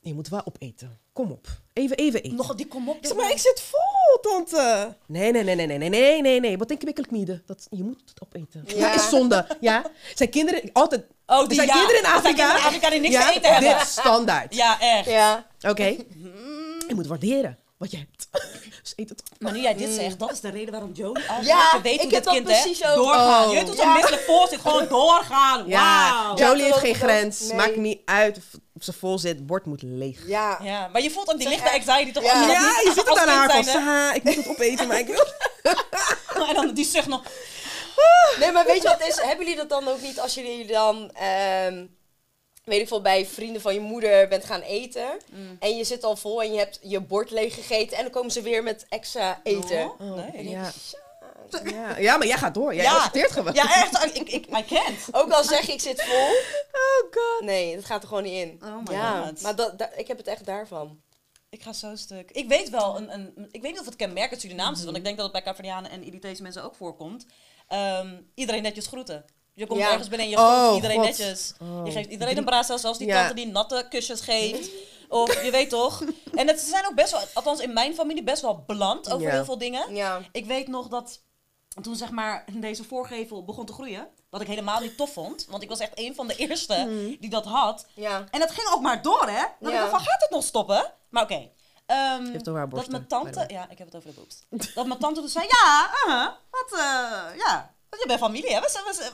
[0.00, 1.00] je moet wel opeten.
[1.12, 1.46] Kom op.
[1.72, 2.36] Even, even eten.
[2.36, 3.14] Nog die kom op.
[3.16, 4.96] Maar, ik zit vol, tante.
[5.06, 6.40] Nee, nee, nee, nee, nee, nee, nee, nee.
[6.40, 6.58] nee.
[6.58, 7.40] Wat denk je, wikkelijk niet?
[7.46, 8.64] Dat, je moet het opeten.
[8.66, 8.92] Ja.
[8.92, 9.46] Dat is zonde.
[9.60, 9.90] Ja.
[10.14, 11.72] Zijn kinderen, altijd, Oh, die zijn ja.
[11.74, 12.36] kinderen in zijn Afrika.
[12.36, 13.78] kinderen in Afrika die niks ja, te eten hebben.
[13.78, 14.54] Dit standaard.
[14.54, 15.06] Ja, echt.
[15.08, 15.46] ja.
[15.68, 15.84] Oké.
[16.88, 18.28] Je moet waarderen wat je hebt.
[18.82, 19.22] dus eet het.
[19.38, 21.94] Maar nu jij dit zegt, dat is de reden waarom Jolie altijd Ja, je weet
[21.94, 23.44] ik hoe dit dat kind precies hè, doorgaan.
[23.44, 23.52] Oh.
[23.52, 25.66] Je weet hoe zo'n misselijk vol zit, gewoon doorgaan.
[25.66, 27.40] Ja, Jolie heeft geen grens.
[27.40, 27.54] Nee.
[27.56, 28.36] Maakt niet uit
[28.74, 29.46] of, ze vol zit.
[29.46, 30.18] Bord moet leeg.
[30.26, 30.58] Ja.
[30.62, 32.22] Ja, maar je voelt ook die lichte anxiety toch?
[32.24, 32.46] Ja.
[32.46, 33.90] Ja, je ziet het aan haar van, zijnde.
[33.90, 35.26] "Sa, ik moet het opeten, maar ik wil...
[36.48, 37.22] En dan die zucht nog.
[38.38, 39.16] Nee, maar weet je wat is?
[39.20, 41.86] Hebben jullie dat dan ook niet als jullie dan, ehm,
[42.64, 45.08] weet ik veel, bij vrienden van je moeder bent gaan eten.
[45.30, 45.56] Mm.
[45.60, 47.96] En je zit al vol en je hebt je bord leeg gegeten.
[47.96, 49.92] En dan komen ze weer met extra eten.
[49.98, 50.48] Oh, nee.
[50.48, 50.70] Ja.
[51.64, 51.96] Ja.
[51.98, 52.74] ja, maar jij gaat door.
[52.74, 52.94] Jij Ja.
[52.96, 53.54] accepteert gewoon.
[53.54, 54.04] Ja, echt.
[54.16, 54.98] Ik, ik, I can't.
[55.12, 56.28] Ook al zeg je ik zit vol.
[56.72, 57.44] Oh god.
[57.44, 58.60] Nee, dat gaat er gewoon niet in.
[58.64, 59.40] Oh my ja, God.
[59.42, 61.00] maar dat, ik heb het echt daarvan.
[61.50, 62.30] Ik ga zo stuk.
[62.30, 65.04] Ik weet wel, een, een, ik weet niet of het kenmerkend Surinaams is, want ik
[65.04, 67.26] denk dat het bij Caverdianen en Iritese mensen ook voorkomt.
[67.72, 69.24] Ehm, iedereen netjes groeten.
[69.54, 69.90] Je komt Ja.
[69.90, 71.06] ergens binnen en je Oh, groet iedereen God.
[71.06, 71.54] netjes.
[71.62, 71.86] Oh.
[71.86, 73.18] Je geeft iedereen een brasa, zelfs die Ja.
[73.18, 74.70] tante die natte kusjes geeft.
[75.08, 76.02] Of je weet toch.
[76.34, 79.32] En het zijn ook best wel, althans in mijn familie, best wel beland over Ja.
[79.32, 79.94] heel veel dingen.
[79.94, 80.20] Ja.
[80.32, 81.20] Ik weet nog dat
[81.82, 85.46] toen zeg maar deze voorgevel begon te groeien, wat ik helemaal niet tof vond.
[85.50, 86.88] Want ik was echt een van de eerste
[87.20, 87.86] die dat had.
[87.94, 88.24] Ja.
[88.30, 89.42] En dat ging ook maar door, hè?
[89.60, 89.78] Dat ik Ja.
[89.80, 90.92] dacht van, gaat het nog stoppen?
[91.10, 91.34] Maar oké.
[91.34, 91.46] Ehm,
[92.54, 93.44] haar dat mijn tante...
[93.48, 94.44] Ja, ik heb het over de boobs.
[94.74, 97.74] dat mijn tante toen zei, ja, uh, wat, eh, ja...
[97.88, 98.60] Want je bent familie, hè?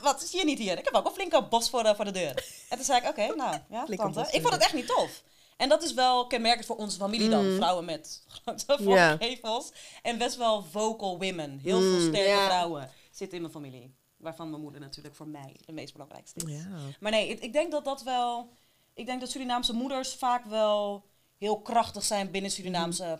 [0.01, 0.77] Wat, zie je niet hier?
[0.77, 2.45] Ik heb ook een flinke bos voor de, voor de deur.
[2.69, 4.27] En toen zei ik, oké, nou, ja, tante.
[4.31, 5.23] Ik vond het echt niet tof.
[5.59, 7.55] En dat is wel kenmerkend voor onze familie dan.
[7.55, 9.71] Vrouwen met grote voorgevels.
[10.01, 11.59] En best wel vocal women.
[11.63, 12.45] Heel veel sterke Ja.
[12.45, 13.95] vrouwen zitten in mijn familie.
[14.17, 16.63] Waarvan mijn moeder natuurlijk voor mij de meest belangrijkste is.
[16.99, 18.49] Maar nee, ik, ik denk dat dat wel...
[18.93, 21.05] Ik denk dat Surinaamse moeders vaak wel
[21.39, 23.19] heel krachtig zijn binnen Surinaamse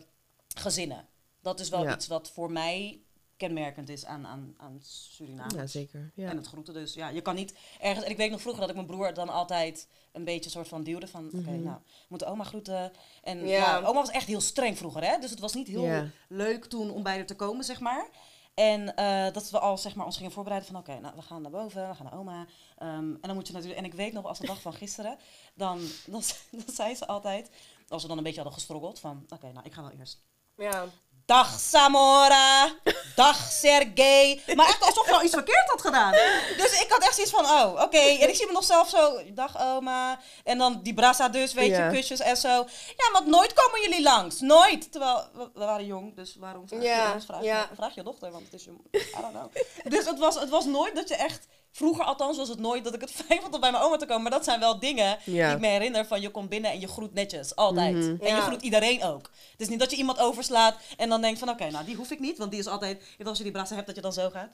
[0.56, 1.08] gezinnen.
[1.42, 1.94] Dat is wel Ja.
[1.96, 3.02] iets wat voor mij
[3.38, 5.56] kenmerkend is aan, aan, aan Suriname.
[5.56, 6.12] Ja, zeker.
[6.16, 6.30] Ja.
[6.30, 6.94] En het groeten dus.
[6.94, 8.06] Ja, je kan niet ergens...
[8.06, 10.84] En ik weet nog vroeger dat ik mijn broer dan altijd een beetje soort van
[10.84, 11.26] duwde van...
[11.26, 12.92] Oké, nou, we moeten oma groeten.
[13.24, 13.46] En ja.
[13.58, 13.78] Ja.
[13.78, 15.18] oma was echt heel streng vroeger, hè.
[15.20, 16.08] Dus het was niet heel Ja.
[16.28, 18.08] leuk toen om bij haar te komen, zeg maar.
[18.54, 20.80] En eh, dat we al zeg maar, ons gingen voorbereiden van...
[20.80, 22.46] Oké, nou, we gaan naar boven, we gaan naar oma.
[22.78, 23.80] Ehm, en dan moet je natuurlijk...
[23.80, 25.18] En ik weet nog, als de dag van gisteren...
[25.54, 26.22] Dan, dan,
[26.66, 27.50] dan zei ze altijd...
[27.90, 29.26] Als we dan een beetje hadden gestroggeld van...
[29.30, 30.22] Oké, nou, ik ga wel eerst.
[30.56, 30.86] Ja.
[31.26, 32.76] Dag Samora.
[33.16, 34.44] Dag Sergej.
[34.56, 36.12] Maar echt alsof je al iets verkeerd had gedaan.
[36.58, 37.98] Dus ik had echt zoiets van, oh, oké.
[37.98, 40.20] En ik zie me nog zelf zo, dag oma.
[40.44, 41.86] En dan die brasa dus, weet Ja.
[41.90, 42.50] je, kusjes en zo.
[42.98, 44.40] Ja, want nooit komen jullie langs.
[44.40, 44.92] Nooit.
[44.92, 47.26] Terwijl, we, we waren jong, dus waarom vraag Ja, je ons?
[47.26, 47.70] Vraag, ja.
[47.76, 48.72] vraag je dochter, want het is je...
[48.92, 49.54] I don't know.
[49.84, 52.94] Dus het was, het was nooit dat je echt Vroeger althans was het nooit dat
[52.94, 54.22] ik het fijn vond om bij mijn oma te komen.
[54.22, 55.46] Maar dat zijn wel dingen Ja.
[55.48, 57.56] die ik me herinner van je komt binnen en je groet netjes.
[57.56, 57.96] Altijd.
[57.96, 58.16] Mhm.
[58.26, 59.32] En je groet iedereen ook.
[59.52, 62.12] Het is niet dat je iemand overslaat en dan denkt van oké, nou die hoef
[62.12, 62.38] ik niet.
[62.38, 64.50] Want die is altijd, als je die brasa hebt dat je dan zo gaat.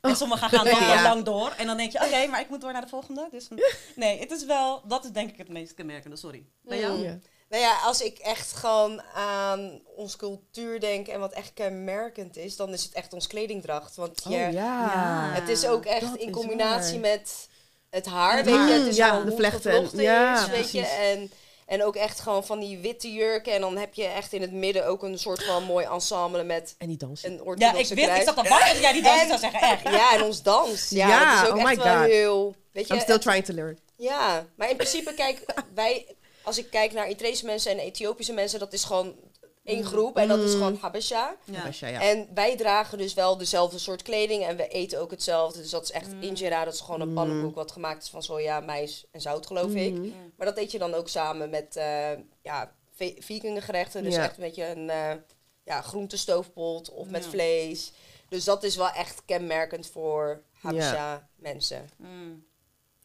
[0.00, 0.80] En sommigen gaan dan Oh.
[0.94, 1.02] Ja.
[1.02, 1.54] lang door.
[1.56, 3.28] En dan denk je, oké, maar ik moet door naar de volgende.
[3.30, 3.48] Dus
[3.96, 6.16] nee, het is wel, dat is denk ik het meest kenmerkende.
[6.16, 6.44] Sorry.
[6.62, 7.18] Bij jou?
[7.48, 12.56] Nou ja, als ik echt gewoon aan onze cultuur denk en wat echt kenmerkend is,
[12.56, 13.96] dan is het echt ons kledingdracht.
[13.96, 14.50] Want je, Oh ja.
[14.52, 15.28] Ja.
[15.32, 17.10] het is ook echt Dat in combinatie waar.
[17.10, 17.48] met
[17.90, 18.68] het haar, Het weet haar.
[18.68, 18.74] je.
[18.74, 19.88] Het is Ja, de vlechten.
[20.00, 20.86] Ja, is, weet je.
[20.86, 21.32] En,
[21.66, 23.52] en ook echt gewoon van die witte jurken.
[23.52, 26.74] En dan heb je echt in het midden ook een soort van mooi ensemble met
[26.78, 27.32] En die dansen.
[27.46, 29.82] een Ja, ik wist, ik zat te wachten dat jij die dans zou zeggen, echt.
[29.82, 30.88] Ja, en ons dans.
[30.90, 32.06] Ja, Ja, dat is ook oh my echt wel God.
[32.10, 32.54] heel...
[32.72, 33.78] Weet je, I'm still trying to learn.
[33.96, 36.06] Ja, maar in principe, kijk, wij,
[36.48, 39.14] als ik kijk naar Eritrese mensen en Ethiopische mensen, dat is gewoon
[39.64, 41.36] één groep en dat is gewoon Habesha.
[41.44, 42.00] Ja.
[42.00, 45.60] En wij dragen dus wel dezelfde soort kleding en we eten ook hetzelfde.
[45.60, 48.60] Dus dat is echt injera, dat is gewoon een pannenkoek wat gemaakt is van soja,
[48.60, 49.94] mais en zout, geloof ik.
[50.36, 52.10] Maar dat eet je dan ook samen met uh,
[52.42, 52.72] ja,
[53.18, 54.02] vegan gerechten.
[54.02, 54.22] Dus Ja.
[54.22, 55.12] echt een beetje een eh
[55.64, 57.30] ja, groentestoofpot of met Ja.
[57.30, 57.92] vlees.
[58.28, 61.88] Dus dat is wel echt kenmerkend voor Habesha mensen.
[61.96, 62.46] Mm.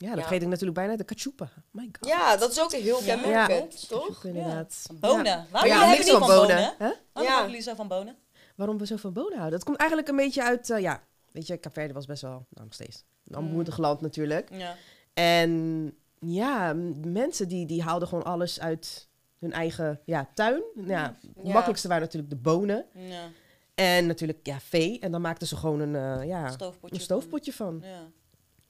[0.04, 0.24] Ja, dat Ja.
[0.24, 0.96] vergeet ik natuurlijk bijna.
[0.96, 1.50] De kachupa.
[1.72, 2.10] My god.
[2.10, 3.16] Ja, dat is ook heel Ja.
[3.16, 4.06] kenmerkend, toch?
[4.08, 4.88] Kachupa, inderdaad.
[5.00, 5.26] Bonen.
[5.26, 5.46] Ja.
[5.52, 6.48] Waarom ja, jullie van van bonen.
[6.48, 6.64] bonen?
[6.78, 6.92] Hè?
[7.14, 7.30] Waarom Ja.
[7.30, 8.16] houden jullie zo van bonen?
[8.56, 9.52] Waarom we zo van bonen houden?
[9.52, 10.70] Dat komt eigenlijk een beetje uit...
[10.70, 12.32] eh, ja, weet je, Cape was best wel...
[12.32, 13.04] Nou, nog steeds.
[13.28, 14.50] Een armoedig land natuurlijk.
[14.52, 14.76] Ja.
[15.14, 16.74] En ja,
[17.06, 19.08] mensen die, die haalden gewoon alles uit
[19.40, 20.62] hun eigen ja, tuin.
[20.86, 21.52] Ja, het Ja.
[21.54, 22.86] makkelijkste waren natuurlijk de bonen.
[22.94, 23.30] ja.
[23.76, 25.00] En natuurlijk ja, vee.
[25.00, 26.96] En dan maakten ze gewoon een, eh, ja, Stoofpotje.
[26.96, 27.80] een stoofpotje van.
[27.84, 28.02] Ja.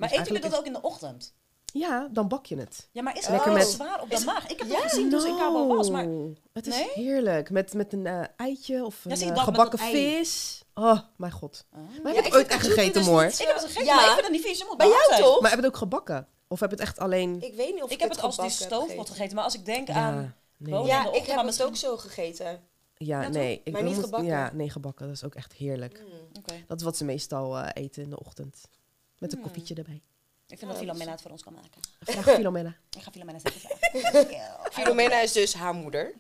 [0.04, 1.34] Maar Dus eten jullie dat is- ook in de ochtend?
[1.74, 2.90] Ja, dan bak je het.
[2.92, 4.48] Ja, maar is het Lekker wel met- zwaar op de Is- maag?
[4.48, 6.08] Ik heb Ja, het gezien toen ik in Cabo was, maar...
[6.08, 6.34] No.
[6.54, 6.90] Het is Nee?
[6.94, 7.50] heerlijk.
[7.50, 10.64] Met, met een eh, eitje of een eh, dat met gebakken dat vis.
[10.74, 11.66] Oh, mijn god.
[11.72, 11.80] Ah.
[11.80, 13.24] Maar Ja, heb ik je het ooit echt gegeten, dus Moor?
[13.24, 13.96] niet- Ik heb het gegeten, Ja.
[13.96, 14.58] maar ik vind het niet vies.
[14.58, 15.42] Je moet Bij bij jou toch?
[15.42, 16.28] Maar heb je het ook gebakken?
[16.48, 17.42] Of heb je het echt alleen...
[17.42, 19.36] Ik weet niet of Ik ik, heb het als die stoofpot gegeten.
[19.36, 20.36] maar als ik denk aan...
[20.58, 20.84] nee.
[20.84, 22.62] Ja, ik heb het ook zo gegeten.
[22.96, 23.62] Ja, Ja, nee.
[23.64, 24.30] Ik Maar niet gebakken?
[24.30, 25.08] Ja, nee, gebakken.
[25.08, 26.00] Dat is ook echt heerlijk.
[26.06, 26.38] Mm.
[26.40, 26.64] Oké.
[26.68, 28.62] Dat is wat ze meestal eh, eten in de ochtend.
[29.24, 29.48] Met een Hmm.
[29.48, 30.02] koffietje erbij.
[30.48, 31.82] Ik vind dat Filomena het voor ons kan maken.
[32.00, 32.76] Vraag Filomena.
[32.98, 33.78] Ik ga Filomena zeggen.
[34.78, 36.14] Filomena is dus haar moeder.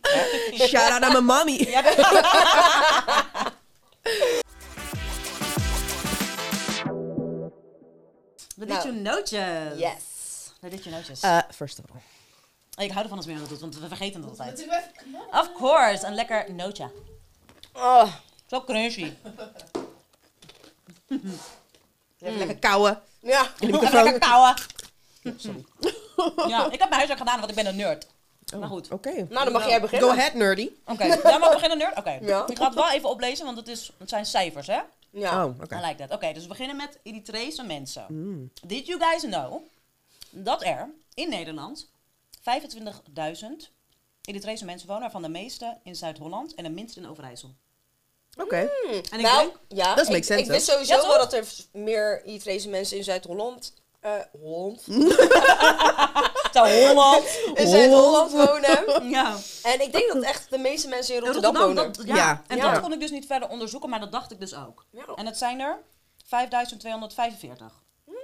[0.54, 1.58] Shout out aan mijn mommy.
[8.56, 8.86] Dit Nou.
[8.88, 9.78] je nootjes.
[9.80, 10.04] Yes.
[10.60, 11.20] De dit je nootjes.
[11.22, 12.02] Eh, first of all.
[12.86, 14.68] Ik hou ervan als meer dat doet, want we vergeten het altijd.
[15.32, 16.92] Of course, een lekker nootje.
[17.74, 18.14] Oh,
[18.48, 19.12] Zo crunchy.
[22.24, 23.42] Even lekker kauwen ja.
[23.42, 24.04] in de Even microfoon.
[24.04, 24.56] lekker kauwen.
[25.38, 25.66] Sorry.
[26.48, 28.08] Ja, ik heb mijn huiswerk gedaan, want ik ben een nerd.
[28.54, 28.92] Oh, Maar goed.
[28.92, 29.10] Oké.
[29.30, 30.10] Nou, dan mag jij beginnen.
[30.10, 30.70] Go ahead, nerdy.
[30.86, 31.98] Oké, jij mag beginnen, nerd?
[31.98, 32.18] Oké.
[32.22, 32.48] Ja.
[32.48, 34.80] Ik ga het wel even oplezen, want het, is, het zijn cijfers, hè?
[35.10, 35.46] Ja.
[35.46, 35.76] Oh, oké.
[35.76, 36.12] I like that.
[36.12, 38.06] Oké, dus we beginnen met Eritrese mensen.
[38.10, 38.52] Mm.
[38.66, 39.62] Did you guys know
[40.30, 41.88] dat er in Nederland
[42.38, 42.44] 25.000
[44.24, 47.54] Eritrese mensen wonen, waarvan de meeste in Zuid-Holland en de minste in Overijssel?
[48.38, 48.56] Oké.
[49.12, 49.96] En ik nou, denk, ja.
[49.96, 53.74] Dat sense, ik wist sowieso Ja, wel dat er meer Itrese mensen in Zuid-Holland...
[54.00, 54.82] eh Holland?
[56.54, 57.24] Zuid-Holland.
[57.54, 59.10] In Zuid-Holland wonen.
[59.10, 59.36] ja.
[59.64, 61.76] En ik denk dat echt de meeste mensen in Rotterdam, wonen.
[61.76, 62.16] dat, ja.
[62.16, 62.44] Ja.
[62.48, 62.72] En Ja.
[62.72, 64.86] dat kon ik dus niet verder onderzoeken, maar dat dacht ik dus ook.
[64.92, 65.06] Ja.
[65.16, 65.80] En het zijn er
[66.26, 67.82] 5245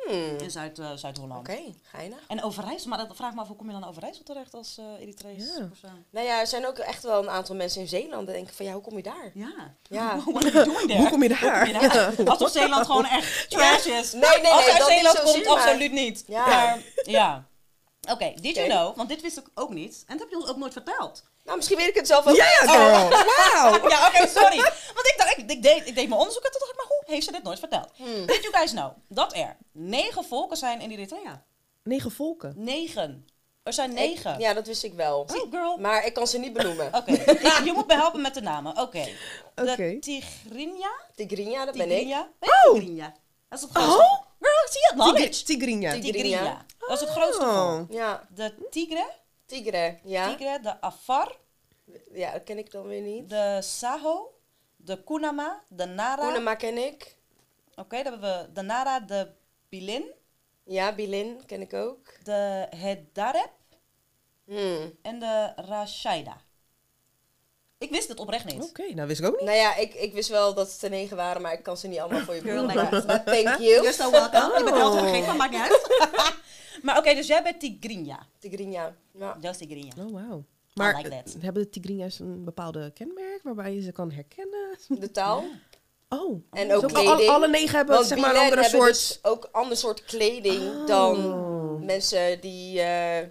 [0.09, 0.37] Hmm.
[0.37, 1.39] in Zuid, eh, Zuid-Holland.
[1.47, 1.59] Oké,
[1.91, 2.17] geinig.
[2.27, 5.01] En Overijssel, maar dat vraag me af, hoe kom je dan Overijssel terecht als eh
[5.01, 5.65] Eritrees Ja.
[5.65, 6.05] persoon?
[6.09, 8.25] Nou ja, er zijn ook echt wel een aantal mensen in Zeeland.
[8.25, 9.31] Dan denk ik van, ja, hoe kom je daar?
[9.33, 9.75] Ja.
[9.83, 10.19] Ja.
[10.23, 10.51] Hoe kom je
[10.87, 10.97] daar?
[10.97, 12.13] Hoe kom je daar?
[12.25, 14.11] Alsof Zeeland gewoon echt trash is.
[14.11, 16.23] Nee, nee, nee, Als uit dat Zeeland komt, absoluut niet.
[16.27, 16.45] Ja.
[16.45, 17.47] Maar, ja.
[18.11, 20.03] Oké, did you know, want dit wist ik ook niet.
[20.07, 21.23] En dat heb je ons ook nooit verteld.
[21.43, 22.35] Nou, misschien weet ik het zelf ook.
[22.35, 23.09] Ja, girl.
[23.09, 23.89] Wauw.
[23.89, 24.57] Ja, oké, sorry.
[24.95, 26.85] Want ik, dacht, ik, ik, deed, ik deed mijn onderzoek en toen dacht ik, maar
[27.09, 27.89] heeft ze dit nooit verteld?
[27.95, 28.25] Hmm.
[28.25, 31.43] Did you guys know dat er negen volken zijn in Eritrea?
[31.83, 32.53] Negen volken.
[32.57, 33.27] Negen.
[33.63, 34.39] Er zijn Ik- negen.
[34.39, 35.19] ja, dat wist ik wel.
[35.19, 35.77] Oh, girl.
[35.77, 36.87] Maar ik kan ze niet benoemen.
[36.97, 37.11] Oké,
[37.63, 38.77] je moet me helpen met de namen.
[38.77, 39.07] Oké.
[39.55, 39.99] De Oké.
[39.99, 40.91] Tigrinya?
[41.15, 41.97] Tigrinya, dat ben ik.
[41.97, 43.13] Tigrinya?
[43.49, 44.01] Dat is het grootste.
[44.01, 44.27] Oh.
[44.39, 45.43] Girl, zie je het knowledge?
[45.43, 46.65] Tigrinja.
[46.77, 47.75] Dat is het grootste Oh.
[47.75, 47.91] volk.
[47.91, 49.09] Ja, De Tigre,
[49.45, 49.97] Tigre.
[50.03, 50.35] Ja.
[50.35, 51.37] Tigre, de Afar,
[52.13, 53.29] Ja, dat ken ik dan weer niet.
[53.29, 54.31] de Saho,
[54.81, 56.23] de Kunama, de Nara.
[56.23, 57.15] Poenema ken ik.
[57.75, 59.27] Oké, dan hebben we de Nara, de
[59.69, 60.03] Bilin,
[60.63, 62.13] Ja, Bilin ken ik ook.
[62.23, 63.49] de Hedareb
[64.45, 64.93] Hmm.
[65.01, 66.37] en de Rashaida.
[67.77, 68.63] Ik wist het oprecht niet.
[68.63, 69.45] Oké, nou wist ik ook niet.
[69.45, 71.87] Nou ja, ik, ik wist wel dat het er negen waren, maar ik kan ze
[71.87, 72.75] niet allemaal voor je benoemen.
[72.75, 73.63] like thank you.
[73.63, 74.57] You're so welcome.
[74.57, 74.83] Je bent Oh.
[74.83, 76.35] altijd vergeten, maar maakt niet uit.
[76.83, 78.19] maar oké, dus jij bent Tigrinya.
[78.39, 78.95] Tigrinya.
[79.11, 79.33] Ja.
[79.41, 79.93] Dat is Tigrinya.
[79.97, 80.43] Oh, wauw.
[80.85, 84.77] Maar like hebben de Tigrinja's een bepaalde kenmerk waarbij je ze kan herkennen?
[84.87, 85.43] De taal.
[86.09, 88.87] Oh, En ook al- alle negen hebben Want zeg maar een andere soort...
[88.87, 90.87] dus ook ander soort kleding Oh.
[90.87, 93.27] dan mensen die eh,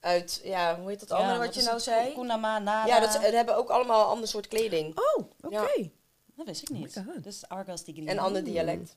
[0.00, 1.84] uit, ja, hoe heet dat andere wat, wat je is nou het?
[1.86, 2.12] zei?
[2.14, 2.86] Kunama, Nara.
[2.86, 4.98] Ja, dat, ze hebben ook allemaal een ander soort kleding.
[4.98, 5.54] Oh, oké.
[5.54, 5.88] Ja.
[6.34, 6.96] Dat wist ik niet.
[6.96, 7.24] Oh God.
[7.24, 8.96] Dus Argos die En een ander dialect.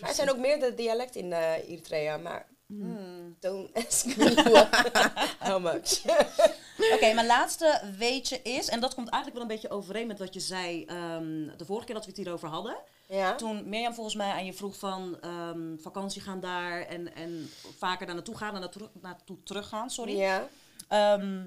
[0.00, 3.36] Maar er zijn ook meerdere dialecten in eh, Eritrea, maar Hmm.
[3.40, 4.34] don't ask me
[5.48, 6.02] how much.
[6.94, 10.34] Oké, mijn laatste weetje is, en dat komt eigenlijk wel een beetje overeen met wat
[10.34, 12.76] je zei ehm, de vorige keer dat we het hierover hadden.
[13.08, 13.34] ja?
[13.34, 18.06] Toen Mirjam volgens mij aan je vroeg van ehm, vakantie gaan daar en, en vaker
[18.06, 20.16] daar naartoe gaan en naartoe, naartoe teruggaan, sorry.
[20.16, 20.48] Ja.
[20.88, 21.42] Ehm,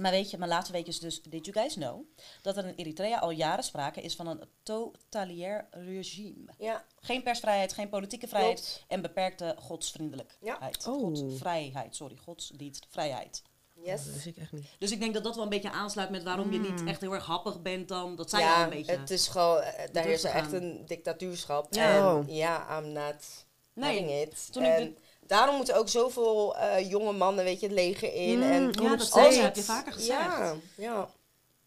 [0.00, 2.00] maar weet je, mijn laatste week is dus, did you guys know,
[2.42, 6.52] dat er in Eritrea al jaren sprake is van een totalitair regime.
[6.58, 6.84] Ja.
[7.00, 8.84] Geen persvrijheid, geen politieke vrijheid Klopt.
[8.88, 10.42] en beperkte godsvriendelijkheid.
[10.84, 10.90] Ja.
[10.92, 10.98] Oh.
[11.00, 13.42] Godsvrijheid, sorry, godsdienstvrijheid.
[13.84, 14.04] Yes.
[14.14, 14.66] Dat ik echt niet.
[14.78, 17.12] Dus ik denk dat dat wel een beetje aansluit met waarom je niet echt heel
[17.12, 18.16] erg happig bent dan.
[18.16, 18.96] Dat zei je al Ja, een beetje.
[18.96, 21.74] het is gewoon, eh, daar is echt een dictatuurschap.
[21.74, 21.96] Ja.
[21.96, 22.28] En Oh.
[22.28, 24.20] ja, I'm not Nee.
[24.22, 24.52] it.
[24.52, 28.36] Toen ik daarom moeten ook zoveel eh, jonge mannen, weet je, het leger in.
[28.36, 29.10] Mm, en ja, dat steeds.
[29.12, 30.20] zei je, heb je vaker gezegd.
[30.20, 31.08] Ja, ja.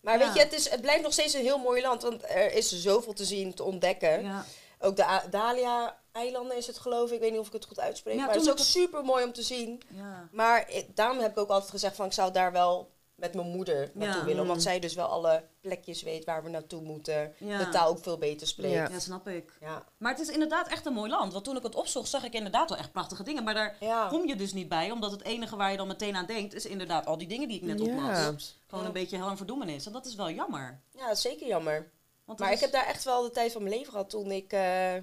[0.01, 0.25] Maar Ja.
[0.25, 2.71] weet je, het, is, het blijft nog steeds een heel mooi land, want er is
[2.81, 4.23] zoveel te zien, te ontdekken.
[4.23, 4.45] Ja.
[4.79, 7.79] Ook de A- Dalia-eilanden is het geloof ik, ik weet niet of ik het goed
[7.79, 9.81] uitspreek, Ja, maar het is ook het- super mooi om te zien.
[9.89, 10.27] Ja.
[10.31, 13.47] Maar ik- daarom heb ik ook altijd gezegd van ik zou daar wel met mijn
[13.47, 14.25] moeder naartoe Ja.
[14.25, 14.61] willen, omdat Mm.
[14.61, 17.57] zij dus wel alle plekjes weet waar we naartoe moeten, Ja.
[17.57, 18.73] de taal ook veel beter spreekt.
[18.73, 18.89] Ja.
[18.89, 19.53] ja, snap ik.
[19.61, 19.83] Ja.
[19.97, 21.31] Maar het is inderdaad echt een mooi land.
[21.33, 23.43] Want toen ik het opzocht, zag ik inderdaad wel echt prachtige dingen.
[23.43, 24.07] Maar daar Ja.
[24.07, 24.91] kom je dus niet bij.
[24.91, 27.57] Omdat het enige waar je dan meteen aan denkt, is inderdaad al die dingen die
[27.57, 27.85] ik net Ja.
[27.93, 28.59] oplas.
[28.67, 28.87] Gewoon Ja.
[28.89, 29.85] een beetje hel en verdoemenis.
[29.85, 30.79] En dat is wel jammer.
[30.95, 31.89] Ja, dat is zeker jammer.
[32.25, 34.51] Want Maar ik heb daar echt wel de tijd van mijn leven gehad toen ik
[34.53, 34.93] eh,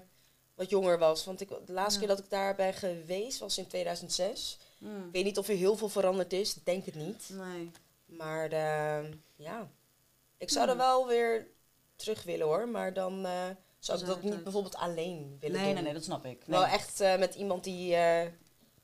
[0.54, 1.24] wat jonger was.
[1.24, 2.06] Want ik, de laatste Ja.
[2.06, 4.58] keer dat ik daar ben geweest was in 2006.
[4.78, 7.28] Mm, Ik weet niet of er heel veel veranderd is, ik denk het niet.
[7.32, 7.70] nee.
[8.16, 9.70] Maar eh, ja,
[10.38, 10.80] ik zou er Hmm.
[10.80, 11.46] wel weer
[11.96, 12.68] terug willen hoor.
[12.68, 13.32] Maar dan eh,
[13.78, 15.74] zou ik dat niet bijvoorbeeld alleen willen Nee, doen.
[15.74, 16.46] nee, nee, dat snap ik.
[16.46, 16.58] Nee.
[16.58, 18.28] Wel echt eh, met iemand die, eh,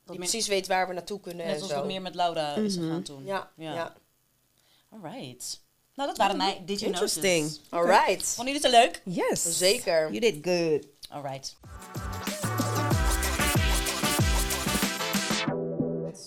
[0.05, 1.79] die precies weet waar we naartoe kunnen Net en zoals zo.
[1.79, 2.85] wat meer met Laura is Mhm.
[2.85, 3.25] gegaan toen.
[3.25, 3.75] Ja, ja.
[3.75, 3.95] Ja.
[4.89, 5.61] Alright.
[5.95, 7.43] Nou, dat waren mij Did You Interesting.
[7.43, 7.61] Notice.
[7.71, 8.27] Alright.
[8.27, 9.15] Vonden jullie het leuk?
[9.15, 9.59] Yes.
[9.59, 10.13] Zeker.
[10.13, 10.87] You did good.
[11.11, 11.57] Alright.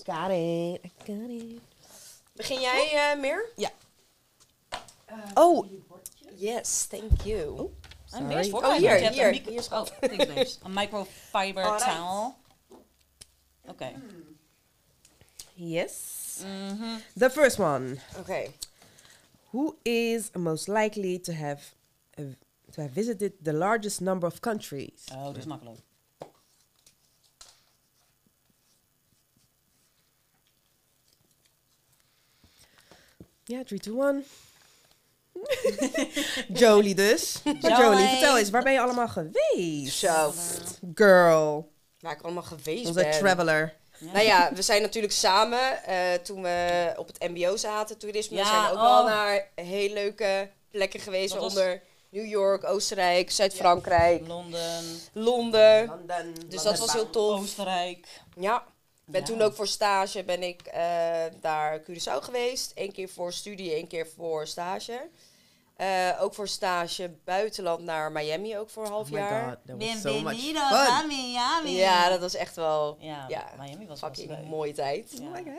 [0.06, 0.80] Got it.
[0.84, 1.60] I got it.
[2.34, 3.52] Begin jij eh, meer?
[3.56, 3.70] Ja.
[5.34, 5.66] oh,
[6.36, 7.58] Yes, thank you.
[7.58, 7.70] En
[8.04, 8.26] Sorry.
[8.26, 9.32] weer is Oh, hier, hier.
[9.32, 10.58] Hier is oh, thanks, babes.
[10.62, 11.84] een microfiber Alright.
[11.84, 12.34] towel.
[13.66, 13.92] Oké.
[15.54, 15.92] yes.
[16.42, 16.96] Mhm.
[17.18, 17.96] The first one.
[18.18, 18.50] Oké.
[19.50, 21.62] Who is most likely to have
[22.18, 22.26] uh,
[22.70, 25.04] to have visited the largest number of countries?
[25.12, 25.78] Oh, dat is makkelijk.
[33.44, 34.24] Ja, 3, 2, 1.
[36.52, 37.40] Jolie dus.
[37.44, 37.60] Jolie.
[37.76, 39.98] Jolie, vertel eens, waar ben je allemaal geweest?
[39.98, 40.32] Zo,
[40.94, 43.10] Girl, waar ik allemaal geweest onze ben.
[43.10, 43.74] traveler.
[43.98, 48.44] Nou ja, we zijn natuurlijk samen, eh, toen we op het mbo zaten, toerisme, Ja,
[48.46, 48.82] zijn we ook oh.
[48.82, 51.32] wel naar heel leuke plekken geweest.
[51.32, 55.90] Dat was- Waaronder New York, Oostenrijk, Zuid-Frankrijk, Londen, Londen.
[56.48, 57.40] Dus dat was heel tof.
[57.40, 58.06] Oostenrijk.
[58.40, 58.64] Ja,
[59.04, 59.26] ben Ja.
[59.26, 62.72] toen ook voor stage ben ik eh, daar Curaçao geweest.
[62.74, 65.08] Eén keer voor studie, één keer voor stage.
[65.76, 69.48] Eh, ook voor stage buitenland naar Miami, ook voor een half Oh my jaar.
[69.48, 70.76] god, that was so much Bienvenido fun.
[70.94, 71.70] a Miami.
[71.76, 74.44] Ja, dat was echt wel Ja, ja, Miami was fucking leuk.
[74.46, 75.10] mooie tijd.
[75.18, 75.24] Ja.
[75.26, 75.54] Oh my god.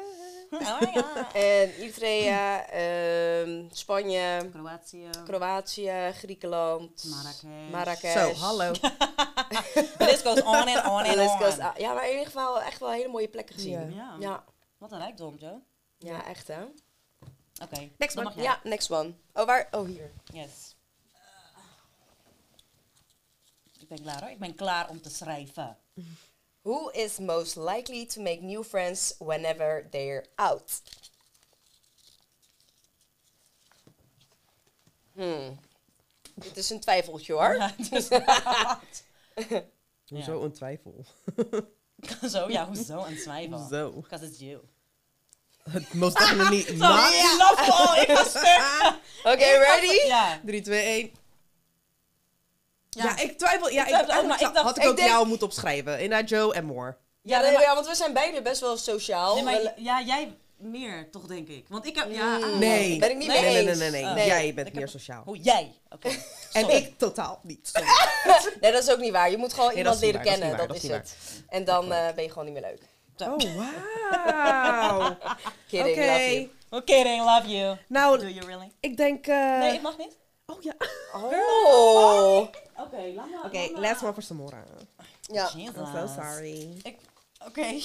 [0.52, 1.34] Oh god.
[1.34, 7.72] En Eritrea, ehm, Spanje, Kroatië, Kroatië, Griekenland, Marrakesh.
[7.72, 8.14] Marrakesh.
[8.14, 8.72] Zo, hallo.
[9.98, 11.38] The list goes on and on and on.
[11.40, 11.72] go.
[11.78, 13.72] Ja, maar in ieder geval echt wel hele mooie plekken gezien.
[13.72, 13.80] Ja.
[13.80, 14.16] Ja, Ja.
[14.20, 14.44] ja,
[14.78, 15.62] Wat een rijkdom, Joe.
[16.26, 16.64] echt hè.
[17.64, 18.32] Oké, Next one.
[18.36, 19.14] Ja, next one.
[19.34, 19.68] Oh, waar?
[19.72, 20.12] Oh, hier.
[20.34, 20.76] Yes.
[23.80, 24.30] Ik ben klaar hoor.
[24.30, 25.78] Ik ben klaar om te schrijven.
[26.66, 30.82] Who is most likely to make new friends whenever they're out?
[35.14, 35.60] Hmm.
[36.36, 37.56] Dit is een twijfeltje hoor.
[37.56, 38.08] Ja, dus-
[40.10, 41.06] Hoezo een twijfel?
[42.30, 43.68] Zo, ja, hoezo een twijfel?
[43.68, 43.92] Zo.
[43.92, 44.60] Because it's you.
[45.94, 47.14] Most definitely not.
[47.14, 48.02] ik love all.
[48.02, 49.00] Ik was stuk.
[49.24, 50.08] Oké, ready?
[50.08, 50.42] Ja.
[50.46, 51.12] 3, 2, 1.
[52.96, 53.04] Ja.
[53.04, 53.70] Ja, ik twijfel.
[53.70, 56.00] Ja, ik, twijfel eigenlijk maar ik dacht- had ik ik ook denk- jou moeten opschrijven.
[56.00, 56.98] Inderdaad, Joe en Moore.
[57.22, 59.36] Ja, nee, maar- ja, want we zijn beide best wel sociaal.
[59.36, 61.66] Nee, maar, We- ja, jij meer, toch denk ik.
[61.70, 62.12] Want ik heb...
[62.12, 62.58] Ja, ah.
[62.58, 63.00] Nee.
[63.00, 63.42] Ben ik niet Nee.
[63.42, 64.04] mee Nee, nee, nee, nee.
[64.04, 64.14] nee.
[64.14, 64.26] Nee.
[64.26, 65.22] Jij bent Ik meer heb- sociaal.
[65.26, 65.72] Hoe jij?
[65.90, 66.10] Oké.
[66.52, 67.72] En ik totaal niet.
[68.62, 69.32] Nee, dat is ook niet waar.
[69.32, 70.52] Je moet gewoon Nee, iemand leren dat kennen.
[70.52, 71.16] is Dat is, waar, het.
[71.50, 72.82] En dan eh, ben je gewoon niet meer leuk.
[73.16, 73.24] Zo.
[73.34, 75.18] Oh, wauw.
[75.70, 76.06] Kidding, Oké.
[76.08, 76.52] love you.
[76.70, 77.78] Oké, okay, love you.
[77.88, 78.72] Nou, Do you really?
[78.80, 79.28] ik denk...
[79.28, 80.18] eh, Nee, ik mag niet.
[80.46, 80.74] Oh, Oh ja.
[81.14, 82.48] Oh.
[82.78, 83.46] Oké, laat maar.
[83.46, 84.64] Oké, last one for Samora.
[85.22, 85.52] Ja.
[85.56, 86.82] I'm so sorry.
[87.46, 87.80] Oké.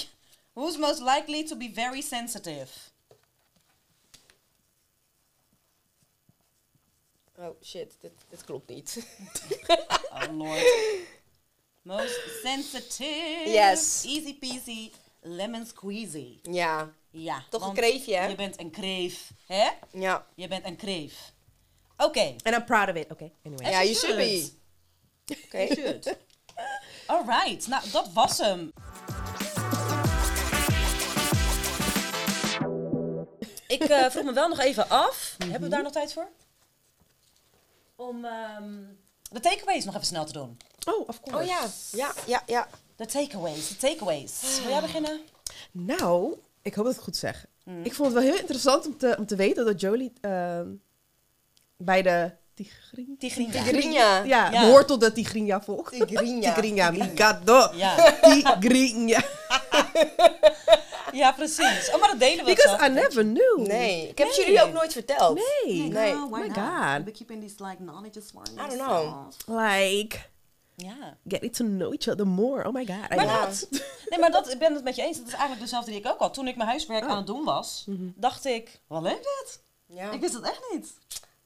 [0.52, 2.68] Who's most likely to be very sensitive?
[7.38, 8.98] Oh shit, dit, dit klopt niet.
[10.12, 10.64] Oh lord.
[11.82, 13.42] Most sensitive.
[13.46, 14.04] Yes.
[14.06, 14.90] Easy peasy.
[15.22, 16.38] Lemon squeezy.
[16.42, 17.44] ja, Ja.
[17.50, 18.26] toch een kreefje, hè?
[18.26, 19.30] Je bent een kreef.
[19.46, 19.68] Hè?
[19.90, 20.26] Ja.
[20.34, 21.32] Je bent een kreef.
[22.00, 22.34] Oké.
[22.42, 23.10] And I'm proud of it.
[23.10, 23.70] Oké, anyway.
[23.70, 24.52] Ja, you you should be.
[25.44, 25.58] Oké.
[25.58, 26.16] You should.
[27.06, 27.66] Alright.
[27.66, 28.72] Nou, dat was hem.
[33.66, 35.36] Ik eh, vroeg me wel nog even af.
[35.38, 36.28] Hebben we daar nog tijd voor?
[37.96, 38.74] Om ehm,
[39.30, 40.56] de takeaways nog even snel te doen.
[40.86, 41.42] Oh, of course.
[41.42, 42.68] Oh ja, ja, ja, ja.
[42.96, 44.60] De takeaways, de takeaways.
[44.62, 45.20] Wil jij beginnen?
[45.72, 47.46] Nou, ik hoop dat ik het goed zeg.
[47.82, 50.68] Ik vond het wel heel interessant om te, om te weten dat Jolie ehm,
[51.80, 53.16] bij de Tigrin...
[53.18, 53.62] Tigrinja.
[53.62, 54.22] Tigrinja.
[54.22, 54.60] Ja, Ja.
[54.60, 55.90] behoort tot de Tigrinja volk.
[55.90, 56.48] Tigrinja.
[56.54, 57.70] Tigrinja, mi gado.
[57.74, 58.12] Ja.
[58.20, 59.22] Tigrinja.
[61.12, 61.90] ja, precies.
[61.92, 62.84] Oh, maar dat delen we Because zo.
[62.84, 63.66] I never knew.
[63.66, 65.40] Nee, ik heb het jullie ook nooit verteld.
[65.64, 65.82] Nee.
[65.88, 66.12] Nee.
[66.12, 67.04] Oh my god.
[67.04, 69.28] We're keeping this like knowledge for I don't know.
[69.46, 70.18] Like,
[70.76, 71.16] Ja.
[71.28, 72.66] getting to know each other more.
[72.66, 73.16] Oh my god.
[73.16, 73.68] Maar dat,
[74.08, 75.16] nee, maar dat, ik ben het met je eens.
[75.16, 76.34] Dat is eigenlijk dezelfde die ik ook had.
[76.34, 79.60] Toen ik mijn huiswerk aan het doen was, dacht ik, wat leuk dit.
[79.86, 80.10] Ja.
[80.10, 80.92] Ik wist het echt niet.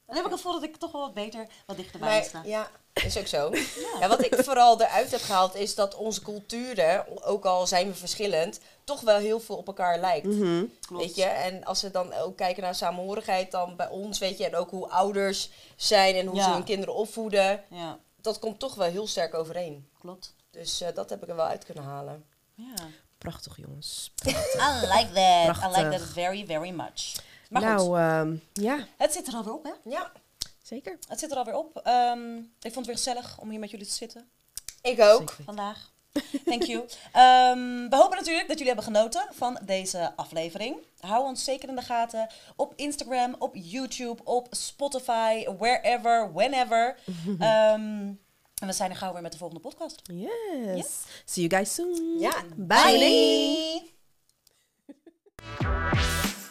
[0.07, 2.41] Dan heb ik het gevoel dat ik toch wel wat beter, wat dichterbij Maar, sta.
[2.45, 3.51] ja, is ook zo.
[3.99, 7.93] Ja, wat ik vooral eruit heb gehaald is dat onze culturen, ook al zijn we
[7.95, 10.27] verschillend, toch wel heel veel op elkaar lijkt.
[10.27, 11.03] Klopt.
[11.05, 14.45] Weet je, en als we dan ook kijken naar samenhorigheid, dan bij ons, weet je,
[14.45, 18.75] en ook hoe ouders zijn en hoe ze hun kinderen opvoeden, Ja, dat komt toch
[18.75, 19.89] wel heel sterk overeen.
[19.99, 20.33] klopt.
[20.51, 22.25] Dus eh, dat heb ik er wel uit kunnen halen.
[22.53, 22.73] Ja.
[23.17, 24.11] Prachtig, jongens.
[24.25, 25.71] I like that.
[25.71, 27.15] I like that very, very much.
[27.49, 29.89] Maar goed, nou, ehm, ja, het zit er alweer op, hè?
[29.89, 30.11] Ja,
[30.63, 30.97] zeker.
[31.07, 31.77] Het zit er alweer op.
[31.83, 34.29] Ehm, ik vond het weer gezellig om hier met jullie te zitten.
[34.81, 35.29] ik ook.
[35.29, 35.43] Zeker.
[35.43, 35.93] vandaag.
[36.45, 36.85] Thank you.
[37.11, 40.77] Ehm, we hopen natuurlijk dat jullie hebben genoten van deze aflevering.
[40.99, 46.95] Hou ons zeker in de gaten op Instagram, op YouTube, op Spotify, wherever, whenever.
[48.55, 50.01] En we zijn er gauw weer met de volgende podcast.
[50.03, 50.87] Yes.
[51.25, 52.19] See you guys soon.
[52.19, 52.43] Ja.
[52.55, 52.97] Bye.
[52.97, 53.93] Bye.